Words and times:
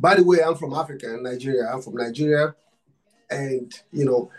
By 0.00 0.14
the 0.14 0.22
way, 0.22 0.38
I'm 0.46 0.54
from 0.54 0.74
Africa, 0.74 1.18
Nigeria. 1.20 1.68
I'm 1.72 1.82
from 1.82 1.96
Nigeria. 1.96 2.54
And, 3.30 3.72
you 3.90 4.04
know, 4.04 4.30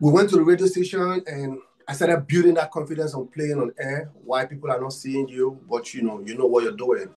we 0.00 0.10
went 0.10 0.28
to 0.30 0.36
the 0.36 0.42
radio 0.42 0.66
station 0.66 1.22
and 1.28 1.58
I 1.86 1.92
started 1.92 2.26
building 2.26 2.54
that 2.54 2.72
confidence 2.72 3.14
on 3.14 3.28
playing 3.28 3.60
on 3.60 3.70
air. 3.78 4.10
Why 4.24 4.44
people 4.44 4.72
are 4.72 4.80
not 4.80 4.92
seeing 4.92 5.28
you, 5.28 5.60
but 5.70 5.94
you 5.94 6.02
know, 6.02 6.20
you 6.26 6.36
know 6.36 6.46
what 6.46 6.64
you're 6.64 6.72
doing. 6.72 7.14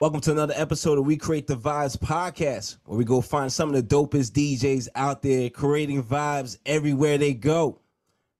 Welcome 0.00 0.22
to 0.22 0.32
another 0.32 0.54
episode 0.56 0.98
of 0.98 1.04
We 1.04 1.18
Create 1.18 1.46
the 1.46 1.56
Vibes 1.56 1.98
podcast, 1.98 2.78
where 2.86 2.96
we 2.96 3.04
go 3.04 3.20
find 3.20 3.52
some 3.52 3.68
of 3.68 3.74
the 3.74 3.82
dopest 3.82 4.32
DJs 4.32 4.88
out 4.94 5.20
there 5.20 5.50
creating 5.50 6.04
vibes 6.04 6.56
everywhere 6.64 7.18
they 7.18 7.34
go. 7.34 7.78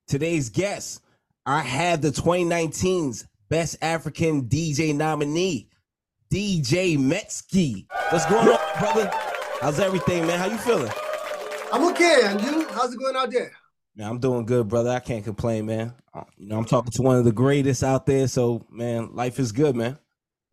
Today's 0.07 0.49
guest, 0.49 1.03
I 1.45 1.61
have 1.61 2.01
the 2.01 2.09
2019's 2.09 3.27
Best 3.51 3.77
African 3.83 4.45
DJ 4.49 4.97
nominee, 4.97 5.69
DJ 6.33 6.97
Mexi. 6.97 7.85
What's 8.09 8.25
going 8.25 8.49
on, 8.49 8.59
brother? 8.81 9.11
How's 9.61 9.79
everything, 9.79 10.27
man? 10.27 10.39
How 10.39 10.47
you 10.47 10.57
feeling? 10.57 10.91
I'm 11.71 11.85
okay, 11.91 12.23
and 12.25 12.41
you? 12.41 12.67
How's 12.69 12.95
it 12.95 12.99
going 12.99 13.15
out 13.15 13.31
there? 13.31 13.53
Yeah, 13.97 14.09
I'm 14.09 14.19
doing 14.19 14.47
good, 14.47 14.67
brother. 14.67 14.89
I 14.89 15.01
can't 15.01 15.23
complain, 15.23 15.67
man. 15.67 15.93
Uh, 16.15 16.25
you 16.39 16.49
know, 16.49 16.57
I'm 16.57 16.65
talking 16.65 16.91
to 16.91 17.03
one 17.03 17.19
of 17.19 17.27
the 17.27 17.33
greatest 17.33 17.85
out 17.85 18.07
there, 18.07 18.27
so 18.29 18.67
man, 18.71 19.15
life 19.15 19.39
is 19.39 19.53
good, 19.53 19.77
man. 19.77 19.99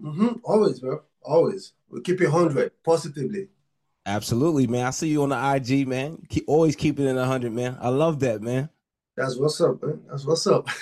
Mm-hmm. 0.02 0.40
Always, 0.44 0.82
bro. 0.82 1.02
Always. 1.22 1.72
We 1.90 2.02
keep 2.02 2.20
it 2.20 2.30
hundred 2.30 2.74
positively. 2.84 3.48
Absolutely, 4.06 4.68
man. 4.68 4.86
I 4.86 4.90
see 4.90 5.08
you 5.08 5.24
on 5.24 5.30
the 5.30 5.56
IG, 5.56 5.88
man. 5.88 6.22
Keep 6.28 6.44
always 6.50 6.76
keep 6.76 7.00
it 7.00 7.06
in 7.06 7.16
hundred, 7.16 7.54
man. 7.54 7.78
I 7.80 7.88
love 7.88 8.20
that, 8.20 8.42
man. 8.42 8.68
That's 9.16 9.38
what's 9.38 9.62
up, 9.62 9.82
man. 9.82 10.02
That's 10.10 10.26
what's 10.26 10.46
up. 10.46 10.68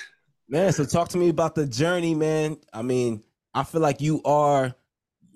Man, 0.50 0.72
so 0.72 0.86
talk 0.86 1.09
to 1.09 1.17
me 1.17 1.28
about 1.28 1.56
the 1.56 1.67
journey, 1.67 2.16
man. 2.16 2.56
I 2.72 2.82
mean, 2.82 3.22
I 3.54 3.66
feel 3.66 3.82
like 3.82 4.00
you 4.00 4.22
are, 4.23 4.73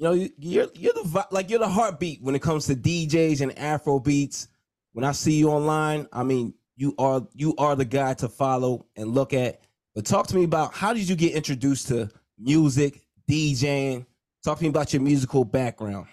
you 0.02 0.08
know, 0.08 0.28
you're 0.40 0.68
you're 0.74 0.94
the 0.94 1.28
like 1.30 1.52
you're 1.52 1.60
the 1.60 1.70
heartbeat 1.70 2.24
when 2.24 2.34
it 2.34 2.42
comes 2.42 2.66
to 2.66 2.76
DJs 2.76 3.42
and 3.42 3.58
Afro 3.58 4.00
beats. 4.00 4.48
When 4.94 5.06
I 5.06 5.12
see 5.12 5.34
you 5.34 5.52
online, 5.52 6.08
I 6.12 6.24
mean, 6.24 6.56
you 6.76 6.96
are 6.98 7.22
you 7.36 7.54
are 7.60 7.76
the 7.76 7.86
guy 7.86 8.16
to 8.16 8.28
follow 8.28 8.88
and 8.96 9.14
look 9.14 9.32
at. 9.32 9.62
But 9.94 10.06
talk 10.06 10.26
to 10.28 10.36
me 10.36 10.44
about 10.44 10.74
how 10.74 10.94
did 10.94 11.08
you 11.08 11.16
get 11.16 11.34
introduced 11.34 11.90
to 11.90 12.10
music, 12.40 13.06
DJing? 13.30 14.08
Talk 14.44 14.58
to 14.58 14.64
me 14.64 14.70
about 14.70 14.92
your 14.92 15.04
musical 15.04 15.46
background. 15.46 16.08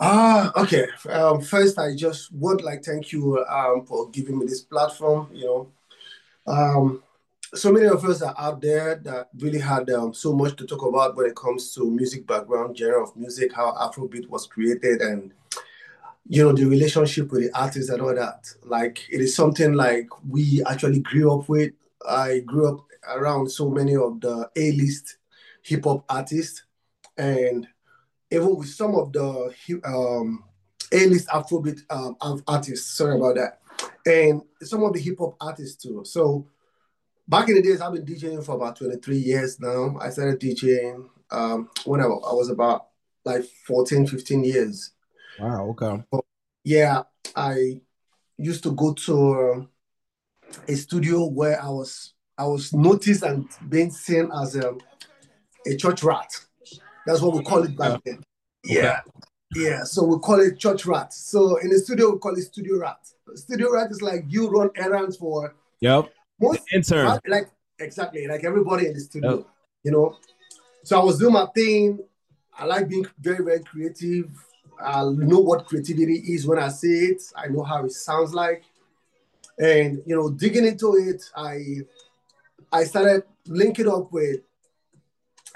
Ah, 0.00 0.50
okay. 0.56 0.86
Um, 1.10 1.42
first, 1.42 1.78
I 1.78 1.94
just 1.94 2.32
would 2.32 2.62
like 2.62 2.82
thank 2.82 3.12
you 3.12 3.44
um, 3.50 3.84
for 3.84 4.08
giving 4.08 4.38
me 4.38 4.46
this 4.46 4.62
platform. 4.62 5.28
You 5.34 5.44
know, 5.44 5.72
um, 6.46 7.02
so 7.54 7.70
many 7.70 7.86
of 7.86 8.04
us 8.04 8.22
are 8.22 8.34
out 8.38 8.60
there 8.62 8.96
that 8.96 9.28
really 9.38 9.58
had 9.58 9.90
um, 9.90 10.14
so 10.14 10.32
much 10.32 10.56
to 10.56 10.66
talk 10.66 10.82
about 10.82 11.16
when 11.16 11.26
it 11.26 11.36
comes 11.36 11.74
to 11.74 11.90
music 11.90 12.26
background, 12.26 12.76
genre 12.76 13.02
of 13.02 13.14
music, 13.14 13.52
how 13.54 13.72
Afrobeat 13.72 14.28
was 14.28 14.46
created, 14.46 15.02
and 15.02 15.32
you 16.26 16.42
know 16.42 16.52
the 16.52 16.64
relationship 16.64 17.30
with 17.30 17.42
the 17.42 17.58
artists 17.58 17.90
and 17.90 18.00
all 18.00 18.14
that. 18.14 18.48
Like 18.64 19.06
it 19.10 19.20
is 19.20 19.36
something 19.36 19.74
like 19.74 20.08
we 20.28 20.62
actually 20.64 21.00
grew 21.00 21.38
up 21.38 21.48
with. 21.48 21.72
I 22.08 22.40
grew 22.40 22.68
up 22.68 22.86
around 23.08 23.50
so 23.50 23.68
many 23.68 23.96
of 23.96 24.20
the 24.20 24.50
A-list 24.56 25.18
hip 25.62 25.84
hop 25.84 26.04
artists, 26.08 26.62
and 27.18 27.68
even 28.30 28.56
with 28.56 28.68
some 28.68 28.94
of 28.94 29.12
the 29.12 29.52
um, 29.84 30.44
A-list 30.90 31.28
Afrobeat 31.28 31.80
um, 31.90 32.16
artists. 32.46 32.96
Sorry 32.96 33.16
about 33.16 33.34
that, 33.34 33.60
and 34.06 34.40
some 34.62 34.84
of 34.84 34.94
the 34.94 35.00
hip 35.00 35.18
hop 35.18 35.36
artists 35.38 35.82
too. 35.82 36.02
So 36.06 36.46
back 37.28 37.48
in 37.48 37.54
the 37.56 37.62
days, 37.62 37.80
I've 37.80 37.92
been 37.92 38.04
DJing 38.04 38.44
for 38.44 38.56
about 38.56 38.76
23 38.76 39.16
years 39.16 39.60
now. 39.60 39.96
I 40.00 40.10
started 40.10 40.40
DJing 40.40 41.08
um, 41.30 41.70
when 41.84 42.00
I, 42.00 42.04
I 42.04 42.32
was 42.34 42.50
about 42.50 42.88
like 43.24 43.44
14, 43.66 44.06
15 44.06 44.44
years. 44.44 44.90
Wow. 45.38 45.66
Okay. 45.70 46.02
But 46.10 46.24
yeah, 46.64 47.02
I 47.34 47.80
used 48.36 48.62
to 48.64 48.72
go 48.72 48.92
to 48.92 49.68
a 50.68 50.74
studio 50.74 51.26
where 51.26 51.62
I 51.62 51.68
was 51.68 52.14
I 52.38 52.46
was 52.46 52.72
noticed 52.72 53.22
and 53.22 53.48
being 53.68 53.90
seen 53.90 54.30
as 54.42 54.56
a, 54.56 54.74
a 55.66 55.76
church 55.76 56.02
rat. 56.02 56.28
That's 57.06 57.20
what 57.20 57.34
we 57.36 57.42
call 57.42 57.62
it 57.62 57.76
back 57.76 58.00
then. 58.04 58.22
Yeah. 58.64 59.00
Yeah. 59.54 59.84
So 59.84 60.04
we 60.04 60.18
call 60.18 60.40
it 60.40 60.58
church 60.58 60.86
rat. 60.86 61.12
So 61.12 61.56
in 61.56 61.70
the 61.70 61.78
studio, 61.78 62.12
we 62.12 62.18
call 62.18 62.34
it 62.34 62.42
studio 62.42 62.78
rat. 62.78 62.98
Studio 63.34 63.72
rat 63.72 63.90
is 63.90 64.02
like 64.02 64.24
you 64.28 64.48
run 64.48 64.70
errands 64.76 65.16
for 65.16 65.54
Yep. 65.80 66.12
Most 66.42 66.62
intern. 66.72 67.18
like 67.26 67.48
exactly 67.78 68.26
like 68.26 68.44
everybody 68.44 68.86
in 68.86 68.94
the 68.94 69.00
studio, 69.00 69.38
yep. 69.38 69.46
you 69.84 69.90
know. 69.92 70.16
So 70.84 71.00
I 71.00 71.04
was 71.04 71.18
doing 71.18 71.32
my 71.32 71.46
thing. 71.54 72.00
I 72.58 72.64
like 72.64 72.88
being 72.88 73.06
very, 73.20 73.44
very 73.44 73.60
creative. 73.60 74.30
I 74.84 75.02
know 75.04 75.38
what 75.38 75.66
creativity 75.66 76.14
is 76.14 76.46
when 76.46 76.58
I 76.58 76.68
see 76.68 77.06
it. 77.06 77.22
I 77.36 77.48
know 77.48 77.62
how 77.62 77.84
it 77.84 77.92
sounds 77.92 78.34
like. 78.34 78.64
And 79.58 80.02
you 80.06 80.16
know, 80.16 80.30
digging 80.30 80.66
into 80.66 80.96
it, 80.96 81.22
I 81.36 81.80
I 82.72 82.84
started 82.84 83.24
linking 83.46 83.88
up 83.88 84.12
with 84.12 84.40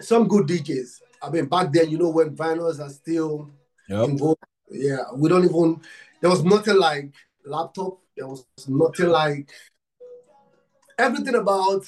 some 0.00 0.28
good 0.28 0.46
DJs. 0.46 1.00
I 1.22 1.30
mean, 1.30 1.46
back 1.46 1.72
then, 1.72 1.90
you 1.90 1.98
know, 1.98 2.10
when 2.10 2.36
vinyls 2.36 2.78
are 2.78 2.90
still 2.90 3.50
yep. 3.88 4.08
involved. 4.08 4.42
Yeah, 4.70 5.04
we 5.14 5.28
don't 5.28 5.44
even. 5.44 5.80
There 6.20 6.30
was 6.30 6.44
nothing 6.44 6.76
like 6.76 7.12
laptop. 7.44 7.98
There 8.16 8.26
was 8.26 8.44
nothing 8.68 9.08
like 9.08 9.50
everything 10.98 11.34
about 11.34 11.84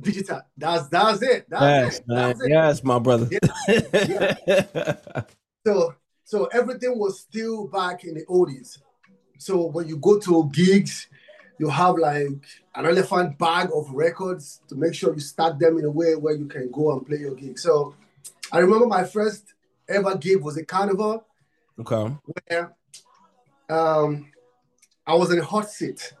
digital. 0.00 0.42
That's 0.56 0.88
that's 0.88 1.22
it. 1.22 1.46
That's 1.48 1.62
yes, 1.62 1.98
it. 1.98 2.04
That's 2.06 2.42
it. 2.42 2.50
yes, 2.50 2.84
my 2.84 2.98
brother. 2.98 3.28
Yeah. 3.30 4.36
yeah. 4.46 5.22
so 5.66 5.94
so 6.24 6.44
everything 6.46 6.98
was 6.98 7.20
still 7.20 7.66
back 7.68 8.04
in 8.04 8.14
the 8.14 8.24
oldies. 8.26 8.78
So 9.38 9.66
when 9.66 9.88
you 9.88 9.96
go 9.96 10.18
to 10.18 10.50
gigs, 10.52 11.08
you 11.58 11.68
have 11.68 11.96
like 11.96 12.26
an 12.74 12.86
elephant 12.86 13.38
bag 13.38 13.70
of 13.74 13.90
records 13.90 14.60
to 14.68 14.74
make 14.74 14.94
sure 14.94 15.14
you 15.14 15.20
stack 15.20 15.58
them 15.58 15.78
in 15.78 15.84
a 15.84 15.90
way 15.90 16.14
where 16.16 16.34
you 16.34 16.46
can 16.46 16.70
go 16.70 16.92
and 16.92 17.06
play 17.06 17.18
your 17.18 17.34
gig. 17.34 17.58
So 17.58 17.94
I 18.52 18.58
remember 18.58 18.86
my 18.86 19.04
first 19.04 19.54
ever 19.88 20.16
gig 20.16 20.42
was 20.42 20.56
a 20.56 20.64
carnival. 20.64 21.24
Okay. 21.80 22.14
Where 22.46 22.74
um 23.70 24.30
I 25.06 25.14
was 25.14 25.32
in 25.32 25.38
a 25.38 25.44
hot 25.44 25.70
seat. 25.70 26.12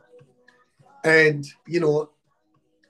And 1.04 1.46
you 1.66 1.80
know, 1.80 2.10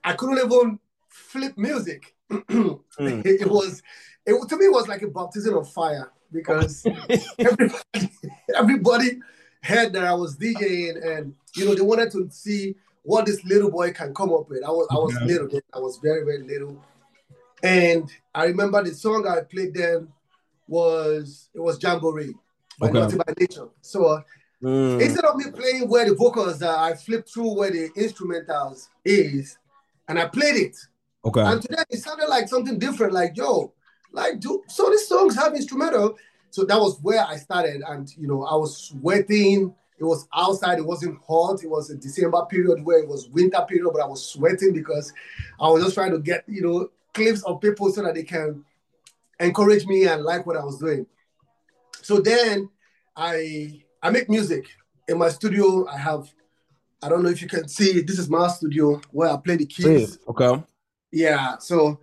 I 0.08 0.14
couldn't 0.14 0.38
even 0.38 0.78
flip 1.06 1.58
music. 1.58 2.14
mm. 2.30 2.80
it, 2.98 3.42
it 3.42 3.46
was 3.46 3.82
it 4.24 4.48
to 4.48 4.56
me 4.56 4.64
it 4.66 4.72
was 4.72 4.88
like 4.88 5.02
a 5.02 5.08
baptism 5.08 5.54
of 5.54 5.70
fire 5.70 6.10
because 6.32 6.86
everybody, 7.38 8.10
everybody 8.56 9.20
heard 9.62 9.92
that 9.92 10.04
I 10.04 10.14
was 10.14 10.38
DJing 10.38 10.96
and 11.06 11.34
you 11.56 11.66
know 11.66 11.74
they 11.74 11.82
wanted 11.82 12.10
to 12.12 12.26
see 12.30 12.74
what 13.02 13.26
this 13.26 13.44
little 13.44 13.70
boy 13.70 13.92
can 13.92 14.14
come 14.14 14.32
up 14.32 14.48
with. 14.48 14.64
I 14.64 14.70
was 14.70 14.88
I 14.90 14.94
was 14.94 15.14
yeah. 15.20 15.26
little, 15.26 15.60
I 15.74 15.78
was 15.78 15.98
very, 16.02 16.24
very 16.24 16.42
little. 16.42 16.82
And 17.62 18.10
I 18.34 18.46
remember 18.46 18.82
the 18.82 18.94
song 18.94 19.26
I 19.26 19.42
played 19.42 19.74
then 19.74 20.08
was 20.66 21.50
it 21.54 21.60
was 21.60 21.82
Jamboree 21.82 22.34
by 22.78 22.88
Okay. 22.88 22.98
Naughty 22.98 23.16
by 23.18 23.34
Nature. 23.38 23.68
So 23.82 24.22
Mm. 24.60 25.00
instead 25.00 25.24
of 25.24 25.36
me 25.36 25.44
playing 25.52 25.88
where 25.88 26.04
the 26.04 26.16
vocals 26.16 26.60
are, 26.64 26.90
I 26.90 26.94
flipped 26.94 27.32
through 27.32 27.54
where 27.54 27.70
the 27.70 27.90
instrumentals 27.90 28.88
is 29.04 29.56
and 30.08 30.18
I 30.18 30.26
played 30.26 30.56
it. 30.56 30.76
Okay. 31.24 31.40
And 31.42 31.60
today 31.60 31.82
it 31.90 31.98
sounded 31.98 32.28
like 32.28 32.48
something 32.48 32.78
different, 32.78 33.12
like 33.12 33.36
yo, 33.36 33.72
like 34.12 34.40
do 34.40 34.62
so 34.68 34.90
these 34.90 35.06
songs 35.06 35.34
have 35.36 35.54
instrumental. 35.54 36.16
So 36.50 36.64
that 36.64 36.78
was 36.78 36.98
where 37.02 37.24
I 37.24 37.36
started, 37.36 37.82
and 37.86 38.10
you 38.16 38.26
know, 38.26 38.44
I 38.44 38.54
was 38.54 38.76
sweating. 38.76 39.74
It 40.00 40.04
was 40.04 40.28
outside, 40.32 40.78
it 40.78 40.86
wasn't 40.86 41.18
hot, 41.26 41.64
it 41.64 41.68
was 41.68 41.90
a 41.90 41.96
December 41.96 42.46
period 42.46 42.84
where 42.84 43.00
it 43.00 43.08
was 43.08 43.28
winter 43.30 43.60
period, 43.68 43.90
but 43.92 44.00
I 44.00 44.06
was 44.06 44.24
sweating 44.24 44.72
because 44.72 45.12
I 45.60 45.68
was 45.68 45.82
just 45.82 45.94
trying 45.94 46.12
to 46.12 46.20
get, 46.20 46.44
you 46.46 46.62
know, 46.62 46.88
clips 47.12 47.42
of 47.42 47.60
people 47.60 47.90
so 47.90 48.04
that 48.04 48.14
they 48.14 48.22
can 48.22 48.64
encourage 49.40 49.86
me 49.86 50.06
and 50.06 50.22
like 50.22 50.46
what 50.46 50.56
I 50.56 50.64
was 50.64 50.78
doing. 50.78 51.04
So 52.00 52.20
then 52.20 52.70
I 53.16 53.82
I 54.00 54.10
make 54.10 54.30
music 54.30 54.66
in 55.08 55.18
my 55.18 55.30
studio. 55.30 55.88
I 55.88 55.98
have 55.98 56.32
I 57.02 57.08
don't 57.08 57.22
know 57.22 57.30
if 57.30 57.40
you 57.40 57.48
can 57.48 57.68
see 57.68 58.00
this 58.00 58.18
is 58.18 58.28
my 58.28 58.48
studio 58.48 59.00
where 59.10 59.30
I 59.30 59.36
play 59.36 59.56
the 59.56 59.66
keys. 59.66 60.18
Okay. 60.28 60.62
Yeah, 61.12 61.58
so 61.58 62.00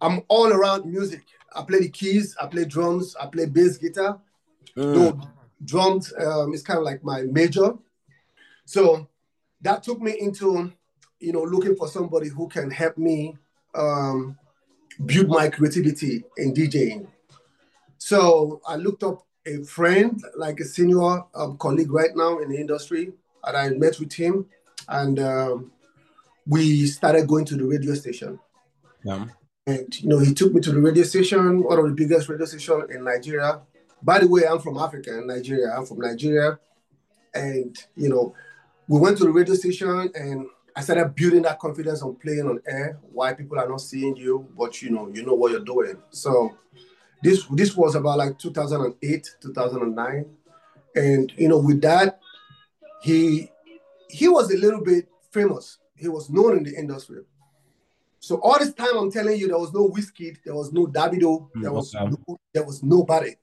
I'm 0.00 0.22
all 0.28 0.52
around 0.52 0.84
music. 0.84 1.22
I 1.54 1.62
play 1.62 1.80
the 1.80 1.88
keys, 1.88 2.36
I 2.40 2.46
play 2.46 2.64
drums, 2.66 3.16
I 3.16 3.26
play 3.26 3.46
bass 3.46 3.78
guitar. 3.78 4.20
Mm. 4.76 4.94
No, 4.94 5.20
drums 5.64 6.12
um, 6.18 6.52
is 6.52 6.62
kind 6.62 6.78
of 6.78 6.84
like 6.84 7.02
my 7.02 7.22
major. 7.22 7.72
So 8.66 9.08
that 9.62 9.82
took 9.82 10.00
me 10.00 10.16
into, 10.20 10.72
you 11.18 11.32
know, 11.32 11.42
looking 11.42 11.74
for 11.76 11.88
somebody 11.88 12.28
who 12.28 12.46
can 12.48 12.70
help 12.70 12.98
me 12.98 13.36
um, 13.74 14.36
build 15.06 15.28
my 15.28 15.48
creativity 15.48 16.24
in 16.36 16.52
DJing. 16.52 17.06
So 17.98 18.60
I 18.68 18.76
looked 18.76 19.02
up 19.02 19.26
a 19.46 19.62
friend, 19.62 20.22
like 20.36 20.60
a 20.60 20.64
senior 20.64 21.22
um, 21.34 21.56
colleague 21.56 21.90
right 21.90 22.14
now 22.14 22.38
in 22.40 22.50
the 22.50 22.56
industry, 22.56 23.12
and 23.46 23.56
I 23.56 23.70
met 23.70 23.98
with 23.98 24.12
him, 24.12 24.46
and 24.88 25.18
um, 25.20 25.72
we 26.46 26.86
started 26.86 27.26
going 27.26 27.44
to 27.46 27.56
the 27.56 27.64
radio 27.64 27.94
station. 27.94 28.38
Yeah. 29.04 29.26
And 29.66 30.02
you 30.02 30.08
know, 30.08 30.18
he 30.18 30.34
took 30.34 30.52
me 30.52 30.60
to 30.60 30.72
the 30.72 30.80
radio 30.80 31.04
station, 31.04 31.62
one 31.62 31.78
of 31.78 31.86
the 31.86 31.92
biggest 31.92 32.28
radio 32.28 32.46
station 32.46 32.86
in 32.90 33.04
Nigeria. 33.04 33.60
By 34.02 34.20
the 34.20 34.28
way, 34.28 34.42
I'm 34.46 34.60
from 34.60 34.78
Africa 34.78 35.10
and 35.16 35.26
Nigeria. 35.26 35.72
I'm 35.76 35.86
from 35.86 35.98
Nigeria, 35.98 36.58
and 37.34 37.76
you 37.96 38.08
know, 38.08 38.34
we 38.88 39.00
went 39.00 39.18
to 39.18 39.24
the 39.24 39.30
radio 39.30 39.54
station, 39.54 40.10
and 40.14 40.46
I 40.76 40.82
started 40.82 41.14
building 41.14 41.42
that 41.42 41.58
confidence 41.58 42.02
on 42.02 42.16
playing 42.16 42.46
on 42.46 42.60
air. 42.66 42.98
Why 43.10 43.32
people 43.32 43.58
are 43.58 43.68
not 43.68 43.80
seeing 43.80 44.16
you, 44.16 44.46
but 44.56 44.82
you 44.82 44.90
know, 44.90 45.08
you 45.12 45.24
know 45.24 45.34
what 45.34 45.50
you're 45.50 45.60
doing. 45.60 45.96
So 46.10 46.56
this 47.22 47.44
this 47.50 47.74
was 47.76 47.94
about 47.94 48.18
like 48.18 48.38
2008, 48.38 49.36
2009, 49.40 50.26
and 50.94 51.32
you 51.36 51.48
know, 51.48 51.58
with 51.58 51.80
that, 51.80 52.20
he 53.02 53.50
he 54.08 54.28
was 54.28 54.52
a 54.52 54.56
little 54.56 54.82
bit 54.82 55.08
famous. 55.30 55.78
He 55.94 56.08
was 56.08 56.30
known 56.30 56.58
in 56.58 56.64
the 56.64 56.74
industry. 56.76 57.22
So 58.20 58.40
all 58.42 58.58
this 58.58 58.74
time, 58.74 58.96
I'm 58.96 59.10
telling 59.10 59.38
you, 59.38 59.48
there 59.48 59.58
was 59.58 59.72
no 59.72 59.88
Wizkid, 59.88 60.38
there 60.44 60.54
was 60.54 60.72
no 60.72 60.86
Davido, 60.86 61.48
there 61.54 61.72
was 61.72 61.94
no, 61.94 62.38
there 62.52 62.64
was 62.64 62.82
nobody. 62.82 63.36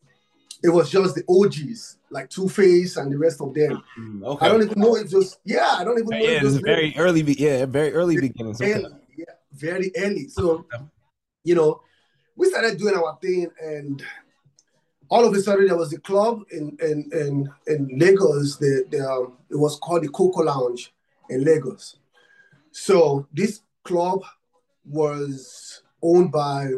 It 0.62 0.70
was 0.70 0.90
just 0.90 1.16
the 1.16 1.24
OGs 1.28 1.98
like 2.10 2.30
Two 2.30 2.48
Face 2.48 2.98
and 2.98 3.12
the 3.12 3.18
rest 3.18 3.42
of 3.42 3.54
them. 3.54 3.84
Mm, 4.00 4.24
okay. 4.24 4.46
I 4.46 4.50
don't 4.50 4.62
even 4.62 4.80
know 4.80 4.96
if 4.96 5.10
just 5.10 5.40
yeah, 5.44 5.76
I 5.78 5.84
don't 5.84 6.00
even 6.00 6.10
know. 6.10 6.18
yeah, 6.18 6.32
if 6.32 6.42
it 6.42 6.46
was 6.46 6.58
very 6.58 6.94
early. 6.98 7.22
Yeah, 7.22 7.66
very 7.66 7.94
early 7.94 8.18
beginnings. 8.20 8.62
Okay. 8.62 8.74
early, 8.74 8.96
yeah, 9.18 9.26
very 9.54 9.92
early. 9.98 10.30
So 10.30 10.66
you 11.44 11.56
know, 11.56 11.82
we 12.36 12.50
started 12.50 12.78
doing 12.78 12.96
our 12.96 13.18
thing, 13.22 13.48
and 13.62 14.04
all 15.10 15.26
of 15.26 15.34
a 15.34 15.40
sudden 15.40 15.68
there 15.68 15.78
was 15.78 15.94
a 15.94 16.00
club 16.00 16.44
in 16.52 16.78
in 16.82 17.10
in, 17.14 17.50
in 17.68 18.00
Lagos. 18.00 18.58
The, 18.58 18.86
the 18.90 19.08
um, 19.08 19.38
it 19.50 19.58
was 19.58 19.78
called 19.78 20.04
the 20.04 20.10
Coco 20.10 20.44
Lounge 20.44 20.94
in 21.30 21.44
Lagos. 21.44 21.98
So 22.72 23.28
this 23.32 23.62
club 23.84 24.24
was 24.86 25.82
owned 26.02 26.32
by 26.32 26.70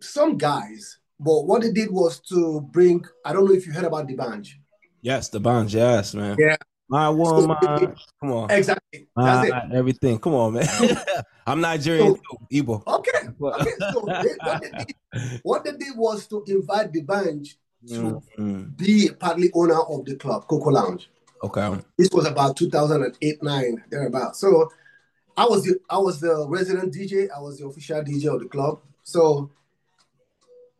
some 0.00 0.36
guys, 0.36 0.98
but 1.18 1.42
what 1.42 1.62
they 1.62 1.72
did 1.72 1.90
was 1.90 2.20
to 2.20 2.60
bring. 2.60 3.04
I 3.24 3.32
don't 3.32 3.46
know 3.46 3.52
if 3.52 3.66
you 3.66 3.72
heard 3.72 3.84
about 3.84 4.08
D'banj. 4.08 4.54
Yes, 5.00 5.28
D'banj. 5.28 5.74
Yes, 5.74 6.14
man. 6.14 6.36
Yeah. 6.38 6.56
My 6.88 7.08
woman. 7.08 7.96
Come 8.20 8.32
on. 8.32 8.50
Exactly. 8.50 9.08
That's 9.16 9.48
it. 9.48 9.50
My- 9.50 9.70
everything. 9.74 10.18
Come 10.18 10.34
on, 10.34 10.54
man. 10.54 10.66
I'm 11.46 11.60
Nigerian 11.60 12.14
So- 12.16 12.20
too. 12.50 12.62
Igbo. 12.62 12.86
Okay. 12.86 13.28
Okay. 13.40 13.70
So 13.92 14.04
they, 14.06 14.34
what, 14.42 14.62
they 14.62 14.70
did, 14.84 15.40
what 15.42 15.64
they 15.64 15.72
did 15.72 15.96
was 15.96 16.26
to 16.28 16.44
invite 16.46 16.92
D'banj 16.92 17.54
to 17.88 17.94
Mm, 17.94 18.22
mm. 18.38 18.76
be 18.76 19.08
a 19.08 19.12
partly 19.12 19.50
owner 19.54 19.80
of 19.80 20.04
the 20.04 20.14
club, 20.14 20.46
Coco 20.46 20.70
Lounge. 20.70 21.10
Okay. 21.42 21.76
This 21.98 22.10
was 22.12 22.26
about 22.26 22.56
2008, 22.56 23.42
9, 23.42 23.84
thereabout. 23.90 24.36
So 24.36 24.70
I 25.36 25.44
was 25.46 25.64
the 25.64 25.80
I 25.90 25.98
was 25.98 26.20
the 26.20 26.46
resident 26.48 26.94
DJ, 26.94 27.28
I 27.36 27.40
was 27.40 27.58
the 27.58 27.66
official 27.66 28.00
DJ 28.02 28.32
of 28.32 28.40
the 28.40 28.46
club. 28.48 28.80
So 29.02 29.50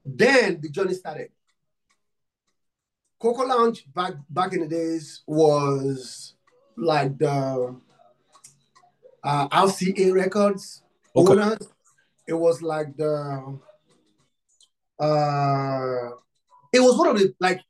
then 0.06 0.60
the 0.60 0.68
journey 0.68 0.94
started. 0.94 1.30
Coco 3.20 3.44
Lounge 3.46 3.84
back 3.92 4.14
back 4.30 4.52
in 4.52 4.60
the 4.60 4.68
days 4.68 5.22
was 5.26 6.34
like 6.76 7.18
the 7.18 7.74
uh, 9.24 9.48
RCA 9.48 10.12
Records 10.14 10.82
Okay. 11.14 11.32
owners. 11.32 11.69
It 12.26 12.34
was 12.34 12.62
like 12.62 12.96
the 12.96 13.58
uh 14.98 16.08
it 16.72 16.80
was 16.80 16.96
one 16.98 17.08
of 17.08 17.19
the 17.19 17.34
like 17.40 17.60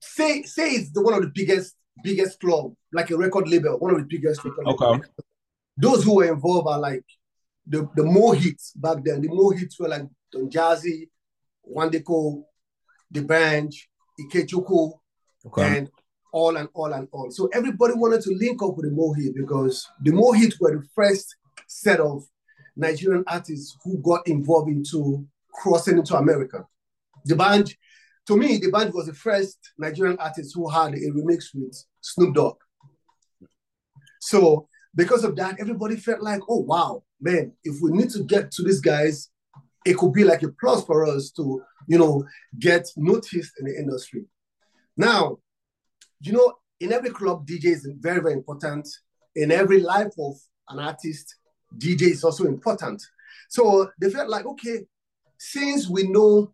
say 0.00 0.42
say 0.42 0.70
it's 0.70 0.90
the 0.90 1.00
one 1.02 1.14
of 1.14 1.22
the 1.22 1.30
biggest 1.34 1.76
biggest 2.02 2.40
club 2.40 2.72
like 2.92 3.10
a 3.10 3.16
record 3.16 3.48
label 3.48 3.78
one 3.78 3.92
of 3.92 3.98
the 3.98 4.04
biggest 4.04 4.44
record 4.44 4.66
Okay. 4.66 4.84
labels. 4.86 5.06
those 5.76 6.04
who 6.04 6.16
were 6.16 6.32
involved 6.32 6.66
are 6.68 6.80
like 6.80 7.04
the 7.66 7.88
the 7.94 8.02
Mo'Hits 8.02 8.72
back 8.74 9.04
then 9.04 9.20
the 9.22 9.28
Mo'Hits 9.28 9.78
were 9.78 9.88
like 9.88 10.06
Don 10.32 10.50
Jazzy 10.50 11.08
Wande 11.70 12.04
Coal 12.04 12.48
the 13.10 13.22
bench 13.22 13.88
Ikechukwu 14.20 14.92
Okay. 15.46 15.62
and 15.78 15.90
all 16.32 16.56
and 16.56 16.68
all 16.74 16.92
and 16.92 17.08
all. 17.12 17.30
So 17.30 17.48
everybody 17.52 17.94
wanted 17.94 18.22
to 18.22 18.34
link 18.34 18.62
up 18.62 18.76
with 18.76 18.86
the 18.86 18.96
Mohit 18.96 19.34
because 19.34 19.88
the 20.02 20.10
Mohit 20.10 20.54
were 20.60 20.78
the 20.78 20.86
first 20.94 21.36
set 21.68 22.00
of 22.00 22.24
Nigerian 22.76 23.24
artists 23.26 23.76
who 23.84 23.98
got 23.98 24.26
involved 24.26 24.70
into 24.70 25.26
crossing 25.52 25.98
into 25.98 26.16
America. 26.16 26.64
D'banj, 27.26 27.76
to 28.26 28.36
me, 28.36 28.58
D'banj 28.58 28.92
was 28.94 29.06
the 29.06 29.14
first 29.14 29.58
Nigerian 29.78 30.18
artist 30.18 30.52
who 30.54 30.68
had 30.68 30.94
a 30.94 31.10
remix 31.10 31.54
with 31.54 31.84
Snoop 32.00 32.34
Dogg. 32.34 32.56
So 34.20 34.68
because 34.94 35.24
of 35.24 35.36
that, 35.36 35.56
everybody 35.60 35.96
felt 35.96 36.22
like, 36.22 36.40
oh 36.48 36.60
wow, 36.60 37.02
man, 37.20 37.52
if 37.64 37.80
we 37.82 37.90
need 37.90 38.10
to 38.10 38.24
get 38.24 38.50
to 38.52 38.62
these 38.62 38.80
guys, 38.80 39.28
it 39.84 39.96
could 39.96 40.12
be 40.12 40.24
like 40.24 40.42
a 40.42 40.48
plus 40.60 40.84
for 40.84 41.04
us 41.04 41.30
to, 41.32 41.62
you 41.88 41.98
know, 41.98 42.24
get 42.58 42.86
noticed 42.96 43.52
in 43.58 43.66
the 43.66 43.76
industry. 43.76 44.24
Now, 44.96 45.38
you 46.22 46.32
know, 46.32 46.52
in 46.80 46.92
every 46.92 47.10
club, 47.10 47.46
DJ 47.46 47.66
is 47.66 47.88
very, 48.00 48.20
very 48.20 48.34
important. 48.34 48.88
In 49.34 49.50
every 49.50 49.80
life 49.80 50.12
of 50.18 50.34
an 50.68 50.78
artist, 50.78 51.36
DJ 51.78 52.02
is 52.02 52.24
also 52.24 52.44
important. 52.44 53.02
So 53.48 53.90
they 54.00 54.10
felt 54.10 54.28
like, 54.28 54.46
okay, 54.46 54.82
since 55.38 55.88
we 55.88 56.08
know 56.08 56.52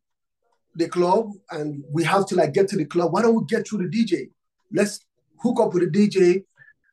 the 0.75 0.89
club 0.89 1.31
and 1.51 1.83
we 1.91 2.05
have 2.05 2.27
to 2.27 2.37
like 2.37 2.55
get 2.55 2.69
to 2.69 2.77
the 2.77 2.85
club, 2.85 3.13
why 3.13 3.23
don't 3.23 3.35
we 3.35 3.45
get 3.47 3.67
through 3.67 3.89
the 3.89 4.05
DJ? 4.05 4.31
Let's 4.73 5.01
hook 5.41 5.61
up 5.61 5.75
with 5.75 5.93
the 5.93 6.09
DJ. 6.09 6.45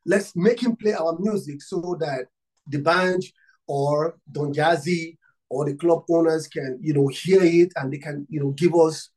Let's 0.06 0.36
make 0.36 0.62
him 0.62 0.76
play 0.76 0.94
our 0.94 1.18
music 1.20 1.62
so 1.62 1.98
that 2.00 2.26
D'banj 2.70 3.32
or 3.68 4.18
Don 4.32 4.54
Jazzy 4.54 5.18
or 5.50 5.66
the 5.66 5.76
club 5.76 6.04
owners 6.10 6.48
can, 6.48 6.80
you 6.82 6.94
know, 6.94 7.08
hear 7.08 7.44
it 7.44 7.72
and 7.76 7.92
they 7.92 7.98
can, 7.98 8.26
you 8.30 8.40
know, 8.40 8.52
give 8.52 8.76
us 8.76 9.10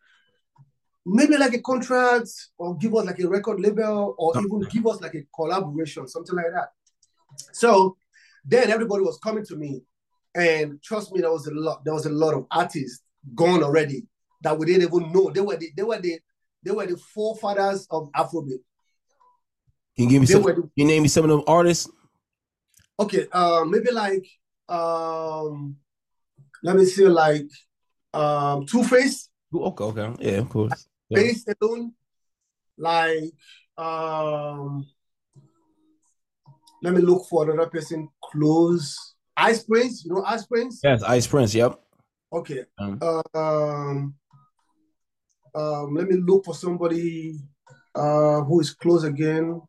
maybe 1.09 1.37
like 1.37 1.55
a 1.55 1.61
contract 1.61 2.29
or 2.59 2.77
give 2.77 2.95
us 2.95 3.07
like 3.07 3.19
a 3.19 3.29
record 3.29 3.61
label 3.61 4.15
or 4.19 4.39
even 4.39 4.61
give 4.71 4.87
us 4.87 5.01
like 5.01 5.15
a 5.15 5.25
collaboration, 5.35 6.07
something 6.07 6.37
like 6.37 6.53
that. 6.55 6.69
So 7.53 7.97
then 8.45 8.71
everybody 8.71 9.03
was 9.03 9.19
coming 9.19 9.45
to 9.47 9.57
me, 9.57 9.83
and 10.35 10.83
trust 10.83 11.13
me, 11.13 11.21
there 11.21 11.33
was 11.33 11.47
a 11.47 11.55
lot. 11.55 11.85
There 11.85 11.95
was 11.95 12.07
a 12.07 12.11
lot 12.11 12.35
of 12.35 12.47
artists 12.51 13.03
gone 13.35 13.63
already 13.63 14.07
that 14.43 14.59
we 14.59 14.67
didn't 14.67 14.83
even 14.83 15.13
know. 15.13 15.31
They 15.31 15.41
were 15.41 15.57
the 15.57 15.71
they 15.77 15.83
were 15.83 15.99
the 15.99 16.19
they 16.63 16.71
were 16.71 16.87
the 16.87 16.97
forefathers 16.97 17.87
of 17.91 18.11
Afrobeat. 18.13 18.61
Can 19.97 20.05
you 20.05 20.09
give 20.09 20.21
me 20.23 20.27
They 20.27 20.35
some? 20.35 20.43
the, 20.43 20.71
you 20.77 20.85
name 20.85 21.03
me 21.03 21.09
some 21.09 21.25
of 21.25 21.31
them 21.31 21.43
artists? 21.47 21.91
okay, 23.01 23.27
uh, 23.33 23.65
maybe 23.65 23.91
like 23.93 24.27
um, 24.69 25.77
let 26.63 26.77
me 26.77 26.85
see, 26.85 27.07
like 27.07 27.49
um, 28.13 28.67
Two 28.67 28.83
Face, 28.85 29.29
Okay. 29.55 29.85
Okay. 29.85 30.15
Yeah. 30.21 30.39
Of 30.39 30.49
course. 30.49 30.89
Yeah. 31.11 31.19
Face 31.21 31.45
alone, 31.61 31.93
like 32.77 33.33
um, 33.77 34.87
let 36.83 36.95
me 36.95 37.01
look 37.01 37.27
for 37.29 37.51
another 37.51 37.69
person 37.71 38.09
close. 38.23 39.15
Ice 39.37 39.63
Prince, 39.65 40.05
you 40.05 40.13
know 40.15 40.25
Ice 40.27 40.45
Prince. 40.47 40.81
Yes. 40.85 41.03
Ice 41.03 41.27
Prince. 41.27 41.55
Yep. 41.55 41.81
Okay. 42.33 42.65
Um, 42.79 42.99
Um, 43.35 44.15
um, 45.55 45.95
let 45.95 46.09
me 46.09 46.17
look 46.17 46.45
for 46.45 46.55
somebody 46.55 47.39
uh, 47.95 48.43
who 48.43 48.61
is 48.61 48.73
close 48.75 49.05
again. 49.05 49.61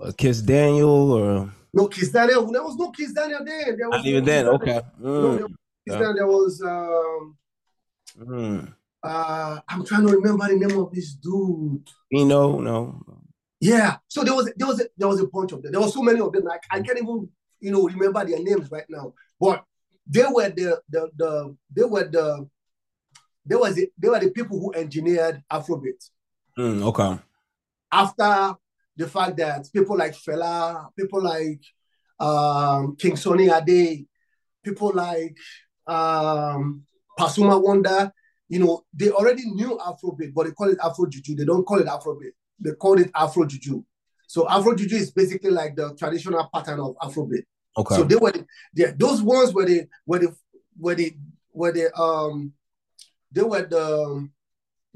uh, 0.00 0.12
Kiss 0.16 0.40
Daniel 0.40 1.12
or 1.12 1.52
No, 1.74 1.88
Kiss 1.88 2.10
Daniel. 2.12 2.50
There 2.52 2.62
was 2.62 2.76
no 2.76 2.90
Kiss 2.90 3.12
Daniel 3.12 3.40
then. 3.44 3.76
There 3.76 3.88
was 3.88 3.96
not 3.96 4.04
no 4.04 4.10
even 4.10 4.24
Kiss 4.24 4.32
then. 4.34 4.48
Okay. 4.48 4.80
No, 5.00 5.08
Mm, 5.10 5.36
there 5.36 5.46
was 5.46 5.56
Kiss 5.86 5.94
yeah. 5.94 5.98
Daniel. 5.98 6.14
There 6.14 6.26
was. 6.26 6.62
Um, 6.62 7.36
mm. 8.18 8.74
Uh, 9.02 9.60
I'm 9.68 9.84
trying 9.84 10.06
to 10.06 10.12
remember 10.12 10.46
the 10.48 10.56
name 10.56 10.78
of 10.78 10.92
this 10.92 11.14
dude. 11.14 11.88
You 12.10 12.26
know, 12.26 12.58
no. 12.60 13.02
Yeah. 13.60 13.96
So 14.08 14.24
there 14.24 14.34
was 14.34 14.52
there 14.56 14.66
was 14.66 14.80
a, 14.80 14.84
there 14.96 15.08
was 15.08 15.20
a 15.20 15.26
bunch 15.26 15.52
of 15.52 15.62
them. 15.62 15.72
There 15.72 15.80
were 15.80 15.88
so 15.88 16.02
many 16.02 16.20
of 16.20 16.32
them. 16.32 16.44
Like 16.44 16.62
I 16.70 16.80
can't 16.80 16.98
even 16.98 17.28
you 17.60 17.70
know 17.70 17.84
remember 17.84 18.24
their 18.24 18.40
names 18.42 18.70
right 18.70 18.86
now. 18.88 19.14
But 19.40 19.64
they 20.06 20.24
were 20.30 20.48
the 20.50 20.80
the 20.88 21.10
the 21.16 21.56
they 21.74 21.84
were 21.84 22.04
the 22.04 22.48
they 23.46 23.56
was 23.56 23.74
the, 23.74 23.88
they 23.98 24.08
were 24.08 24.20
the 24.20 24.30
people 24.30 24.60
who 24.60 24.72
engineered 24.74 25.42
Afrobeat. 25.50 26.10
Mm, 26.58 26.82
okay. 26.82 27.18
after 27.90 28.54
the 28.96 29.08
fact 29.08 29.36
that 29.38 29.66
people 29.72 29.96
like 29.96 30.12
Fela, 30.12 30.88
people 30.96 31.22
like 31.22 31.60
um, 32.18 32.96
King 32.96 33.16
Sunny 33.16 33.48
Ade, 33.48 34.06
people 34.62 34.92
like 34.94 35.36
um, 35.86 36.82
Pasuma 37.18 37.62
Wonder, 37.62 38.12
you 38.50 38.58
know, 38.58 38.84
they 38.92 39.10
already 39.10 39.46
knew 39.46 39.78
Afrobeat, 39.78 40.34
but 40.34 40.44
they 40.44 40.50
call 40.50 40.68
it 40.68 40.78
Afro 40.82 41.06
Juju. 41.06 41.36
They 41.36 41.44
don't 41.44 41.64
call 41.64 41.78
it 41.78 41.86
Afrobeat. 41.86 42.32
They 42.58 42.72
call 42.72 43.00
it 43.00 43.08
Afro 43.14 43.46
Juju. 43.46 43.84
So 44.26 44.48
Afro 44.48 44.74
Juju 44.74 44.96
is 44.96 45.12
basically 45.12 45.50
like 45.50 45.76
the 45.76 45.94
traditional 45.94 46.48
pattern 46.52 46.80
of 46.80 46.96
Afrobeat. 46.96 47.44
Okay. 47.78 47.94
So 47.94 48.02
they 48.02 48.16
were 48.16 48.32
yeah, 48.74 48.90
those 48.96 49.22
ones 49.22 49.54
were 49.54 49.64
the 49.64 49.86
were 50.04 50.18
the 50.18 50.34
were 50.76 50.96
the 50.96 51.16
were 51.52 51.70
the 51.70 51.94
um 51.94 52.52
they 53.30 53.42
were 53.42 53.62
the 53.62 54.02
um, 54.02 54.32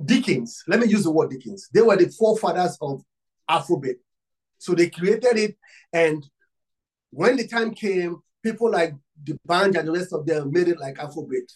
Dickens. 0.04 0.64
Let 0.66 0.80
me 0.80 0.88
use 0.88 1.04
the 1.04 1.12
word 1.12 1.30
Dickens. 1.30 1.68
They 1.72 1.82
were 1.82 1.96
the 1.96 2.08
forefathers 2.08 2.76
of 2.80 3.04
Afrobeat. 3.48 3.98
So 4.58 4.74
they 4.74 4.90
created 4.90 5.36
it, 5.36 5.56
and 5.92 6.28
when 7.10 7.36
the 7.36 7.46
time 7.46 7.72
came, 7.72 8.20
people 8.42 8.72
like 8.72 8.94
D'banj 9.22 9.78
and 9.78 9.86
the 9.86 9.92
rest 9.92 10.12
of 10.12 10.26
them 10.26 10.50
made 10.50 10.66
it 10.66 10.80
like 10.80 10.96
Afrobeat. 10.96 11.52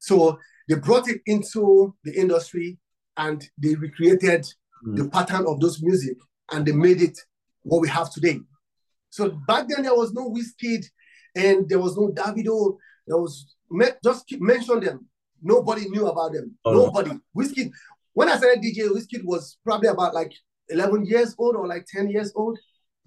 So 0.00 0.38
they 0.70 0.76
brought 0.76 1.08
it 1.08 1.20
into 1.26 1.92
the 2.04 2.14
industry 2.14 2.78
and 3.16 3.44
they 3.58 3.74
recreated 3.74 4.46
mm. 4.86 4.96
the 4.96 5.08
pattern 5.10 5.44
of 5.48 5.58
those 5.58 5.82
music 5.82 6.16
and 6.52 6.64
they 6.64 6.70
made 6.70 7.02
it 7.02 7.18
what 7.62 7.80
we 7.80 7.88
have 7.88 8.12
today. 8.12 8.38
So 9.10 9.30
back 9.48 9.66
then 9.68 9.82
there 9.82 9.96
was 9.96 10.12
no 10.12 10.30
Wizkid 10.30 10.84
and 11.34 11.68
there 11.68 11.80
was 11.80 11.96
no 11.96 12.12
Davido. 12.12 12.76
There 13.04 13.16
was 13.16 13.56
just 14.04 14.28
keep 14.28 14.40
mention 14.40 14.78
them. 14.78 15.08
Nobody 15.42 15.88
knew 15.88 16.06
about 16.06 16.34
them. 16.34 16.56
Oh. 16.64 16.72
Nobody. 16.72 17.18
Wizkid. 17.36 17.72
When 18.12 18.28
I 18.28 18.36
started 18.36 18.62
DJ, 18.62 18.90
Wizkid 18.90 19.24
was 19.24 19.58
probably 19.64 19.88
about 19.88 20.14
like 20.14 20.32
11 20.68 21.04
years 21.04 21.34
old 21.36 21.56
or 21.56 21.66
like 21.66 21.84
10 21.86 22.10
years 22.10 22.32
old. 22.36 22.56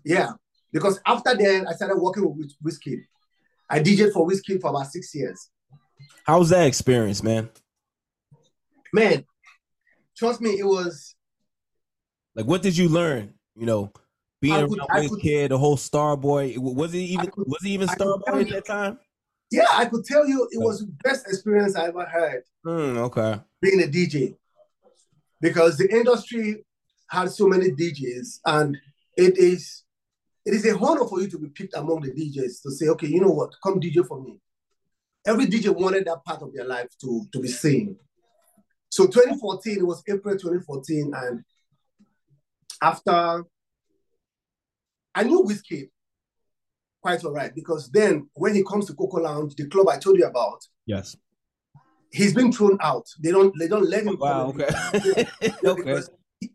Yeah. 0.04 0.32
Because 0.74 1.00
after 1.06 1.34
then, 1.34 1.66
I 1.68 1.72
started 1.72 1.96
working 1.96 2.26
with 2.36 2.52
Wizkid. 2.62 3.04
I 3.70 3.80
DJed 3.80 4.12
for 4.12 4.28
Wizkid 4.28 4.60
for 4.60 4.72
about 4.72 4.88
six 4.88 5.16
years. 5.16 5.50
How 6.26 6.40
was 6.40 6.50
that 6.50 6.68
experience, 6.68 7.24
man? 7.24 7.50
Man, 8.92 9.26
trust 10.18 10.42
me, 10.42 10.52
it 10.52 10.66
was. 10.66 11.16
Like, 12.36 12.46
what 12.46 12.62
did 12.62 12.78
you 12.78 12.90
learn? 12.90 13.34
You 13.56 13.66
know, 13.66 13.94
being 14.42 14.68
could, 14.68 14.80
around 14.80 15.10
with 15.10 15.22
kid, 15.22 15.52
the 15.52 15.58
whole 15.58 15.78
Starboy. 15.78 16.58
Was 16.58 16.94
he 16.94 17.06
even 17.06 17.28
could, 17.28 17.48
was 17.48 17.62
he 17.62 17.72
even 17.72 17.88
Starboy 17.88 18.42
at 18.42 18.50
that 18.50 18.66
time? 18.66 19.00
Yeah, 19.52 19.68
I 19.72 19.86
could 19.86 20.04
tell 20.04 20.28
you 20.28 20.48
it 20.52 20.60
was 20.60 20.80
the 20.80 20.92
best 21.04 21.28
experience 21.28 21.76
I 21.76 21.88
ever 21.88 22.06
had. 22.06 22.42
Mm, 22.66 22.98
okay. 22.98 23.40
Being 23.62 23.84
a 23.84 23.88
DJ. 23.88 24.36
Because 25.42 25.78
the 25.78 25.88
industry 25.92 26.66
had 27.10 27.30
so 27.30 27.48
many 27.48 27.70
DJs 27.70 28.40
and 28.46 28.78
it 29.16 29.38
is 29.38 29.84
it 30.46 30.54
is 30.54 30.66
a 30.66 30.78
honor 30.78 31.06
for 31.06 31.22
you 31.22 31.30
to 31.30 31.38
be 31.38 31.50
picked 31.50 31.76
among 31.76 32.02
the 32.02 32.12
DJs 32.12 32.64
to 32.64 32.72
say, 32.72 32.88
okay, 32.90 33.08
you 33.08 33.22
know 33.22 33.30
what, 33.30 33.54
come 33.64 33.80
DJ 33.80 34.06
for 34.06 34.22
me. 34.22 34.40
Every 35.26 35.46
DJ 35.46 35.70
wanted 35.70 36.06
that 36.06 36.24
part 36.26 36.42
of 36.42 36.54
their 36.54 36.66
life 36.66 36.90
to, 37.02 37.26
to 37.32 37.40
be 37.40 37.48
seen. 37.48 37.98
So 38.90 39.06
2014, 39.06 39.80
it 39.80 39.88
was 39.88 40.04
April 40.08 40.36
2014, 40.36 41.14
and 41.16 41.44
after 42.82 43.44
I 45.16 45.24
knew 45.24 45.44
Wizkid 45.44 45.90
quite 47.02 47.24
all 47.24 47.34
right 47.34 47.54
because 47.54 47.90
then 47.92 48.30
when 48.34 48.56
he 48.56 48.64
comes 48.64 48.86
to 48.88 48.94
Coco 48.94 49.18
Lounge, 49.18 49.56
the 49.56 49.68
club 49.68 49.90
I 49.90 49.98
told 49.98 50.18
you 50.18 50.26
about, 50.26 50.62
yes, 50.86 51.16
he's 52.12 52.34
been 52.34 52.52
thrown 52.52 52.78
out. 52.82 53.08
They 53.20 53.32
don't 53.32 53.54
they 53.60 53.68
don't 53.68 53.90
let 53.90 54.04
him. 54.04 54.18
Wow. 54.20 54.54
Okay. 54.56 54.70
okay. 55.66 56.02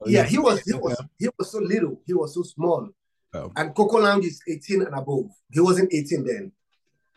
yeah, 0.06 0.24
he 0.24 0.38
was 0.38 0.60
he 0.62 0.74
was 0.74 1.00
he 1.18 1.28
was 1.38 1.52
so 1.52 1.58
little. 1.58 2.00
He 2.06 2.14
was 2.14 2.34
so 2.34 2.42
small. 2.42 2.88
Oh. 3.34 3.52
And 3.56 3.74
Coco 3.74 3.98
Lounge 3.98 4.24
is 4.24 4.40
18 4.48 4.82
and 4.82 4.94
above. 4.94 5.26
He 5.52 5.60
wasn't 5.60 5.92
18 5.92 6.24
then. 6.24 6.52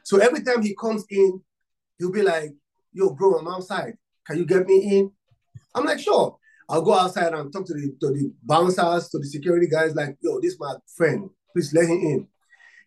So 0.04 0.18
every 0.18 0.44
time 0.44 0.62
he 0.62 0.76
comes 0.76 1.06
in, 1.10 1.42
he'll 1.98 2.12
be 2.12 2.22
like, 2.24 2.54
yo, 2.94 3.12
bro, 3.12 3.36
I'm 3.38 3.48
outside. 3.48 3.94
Can 4.26 4.38
you 4.38 4.46
get 4.46 4.68
me 4.68 4.98
in? 4.98 5.12
I'm 5.76 5.86
like, 5.86 6.00
sure. 6.00 6.38
I'll 6.70 6.82
go 6.82 6.94
outside 6.94 7.34
and 7.34 7.52
talk 7.52 7.66
to 7.66 7.74
the, 7.74 7.94
to 8.00 8.14
the 8.14 8.32
bouncers, 8.44 9.10
to 9.10 9.20
the 9.20 9.26
security 9.26 9.68
guys, 9.68 9.94
like, 9.96 10.18
yo, 10.22 10.40
this 10.40 10.54
is 10.54 10.60
my 10.60 10.74
friend. 10.96 11.30
Please 11.54 11.74
let 11.74 11.86
him 11.86 11.98
in. 11.98 12.28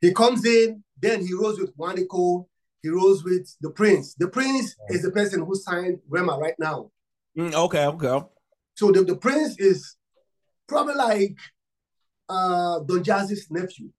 He 0.01 0.13
comes 0.13 0.45
in, 0.45 0.83
then 1.01 1.21
he 1.21 1.35
rolls 1.35 1.59
with 1.59 1.77
Wande 1.77 2.07
Coal. 2.09 2.49
He 2.83 2.91
rolls 2.91 3.25
with 3.25 3.49
D'Prince. 3.63 4.15
The 4.15 4.29
Prince 4.29 4.77
is 4.91 5.03
the 5.03 5.11
person 5.11 5.45
who 5.45 5.55
signed 5.55 6.01
Rema 6.09 6.39
right 6.39 6.55
now. 6.59 6.91
Mm, 7.37 7.55
okay, 7.55 7.87
okay. 7.87 8.27
So 8.75 8.93
the, 8.93 9.05
D'Prince 9.05 9.59
is 9.59 9.97
probably 10.67 10.95
like 10.95 11.37
uh 12.29 12.81
Don 12.81 13.03
Jazzy's 13.03 13.51
nephew. 13.51 13.91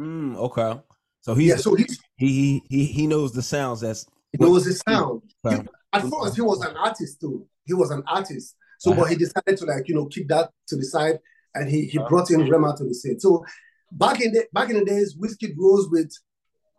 Mm, 0.00 0.36
okay. 0.36 0.80
So 1.20 1.34
he's, 1.34 1.48
yeah, 1.50 1.56
so 1.56 1.74
he's 1.74 2.00
he 2.26 2.62
he 2.68 2.84
he 2.84 3.06
knows 3.06 3.32
the 3.32 3.42
sounds. 3.42 3.80
That's 3.80 4.06
he 4.32 4.38
knows 4.44 4.66
the 4.66 4.74
sound. 4.74 5.22
He, 5.48 5.56
at 5.92 6.02
first, 6.02 6.36
he 6.36 6.42
was 6.42 6.60
an 6.60 6.76
artist 6.76 7.20
too. 7.20 7.46
He 7.64 7.72
was 7.72 7.90
an 7.90 8.02
artist. 8.06 8.54
So, 8.78 8.92
uh-huh. 8.92 9.00
but 9.00 9.10
he 9.10 9.16
decided 9.16 9.56
to 9.56 9.64
like 9.64 9.88
you 9.88 9.94
know 9.94 10.06
keep 10.06 10.28
that 10.28 10.50
to 10.68 10.76
the 10.76 10.84
side, 10.84 11.18
and 11.54 11.68
he 11.68 11.86
he 11.86 11.98
uh-huh. 11.98 12.08
brought 12.08 12.30
in 12.30 12.48
Rema 12.48 12.76
to 12.76 12.84
the 12.84 12.94
scene. 12.94 13.18
So 13.18 13.44
back 13.90 14.20
in 14.20 14.32
the 14.32 14.44
back 14.52 14.68
in 14.68 14.78
the 14.78 14.84
days, 14.84 15.16
Wizkid 15.16 15.56
grows 15.56 15.88
with 15.88 16.12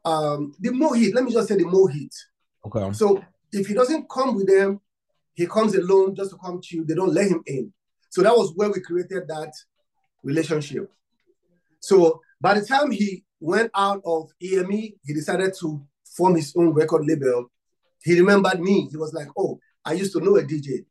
um 0.05 0.53
the 0.59 0.69
Mohit. 0.69 1.15
Let 1.15 1.23
me 1.23 1.31
just 1.33 1.47
say 1.47 1.55
the 1.55 1.65
Mohit. 1.65 2.13
Okay. 2.67 2.93
So 2.93 3.23
if 3.51 3.67
he 3.67 3.73
doesn't 3.73 4.09
come 4.09 4.35
with 4.35 4.47
them, 4.47 4.79
he 5.33 5.47
comes 5.47 5.73
alone 5.73 6.15
just 6.15 6.31
to 6.31 6.37
come 6.37 6.61
to 6.61 6.75
you. 6.75 6.85
They 6.85 6.93
don't 6.93 7.13
let 7.13 7.27
him 7.27 7.41
in. 7.47 7.73
So 8.09 8.21
that 8.21 8.37
was 8.37 8.53
where 8.55 8.69
we 8.69 8.79
created 8.81 9.27
that 9.27 9.51
relationship. 10.23 10.91
So 11.79 12.21
by 12.39 12.59
the 12.59 12.65
time 12.65 12.91
he 12.91 13.23
went 13.41 13.71
out 13.75 14.01
of 14.05 14.31
EME, 14.41 14.93
he 15.03 15.13
decided 15.13 15.53
to 15.59 15.85
form 16.05 16.35
his 16.35 16.53
own 16.55 16.69
record 16.69 17.05
label. 17.05 17.51
He 18.03 18.17
remembered 18.17 18.61
me. 18.61 18.87
He 18.89 18.97
was 18.97 19.13
like, 19.13 19.27
"Oh, 19.35 19.59
I 19.83 19.93
used 19.93 20.13
to 20.13 20.21
know 20.21 20.37
a 20.37 20.43
DJ." 20.43 20.85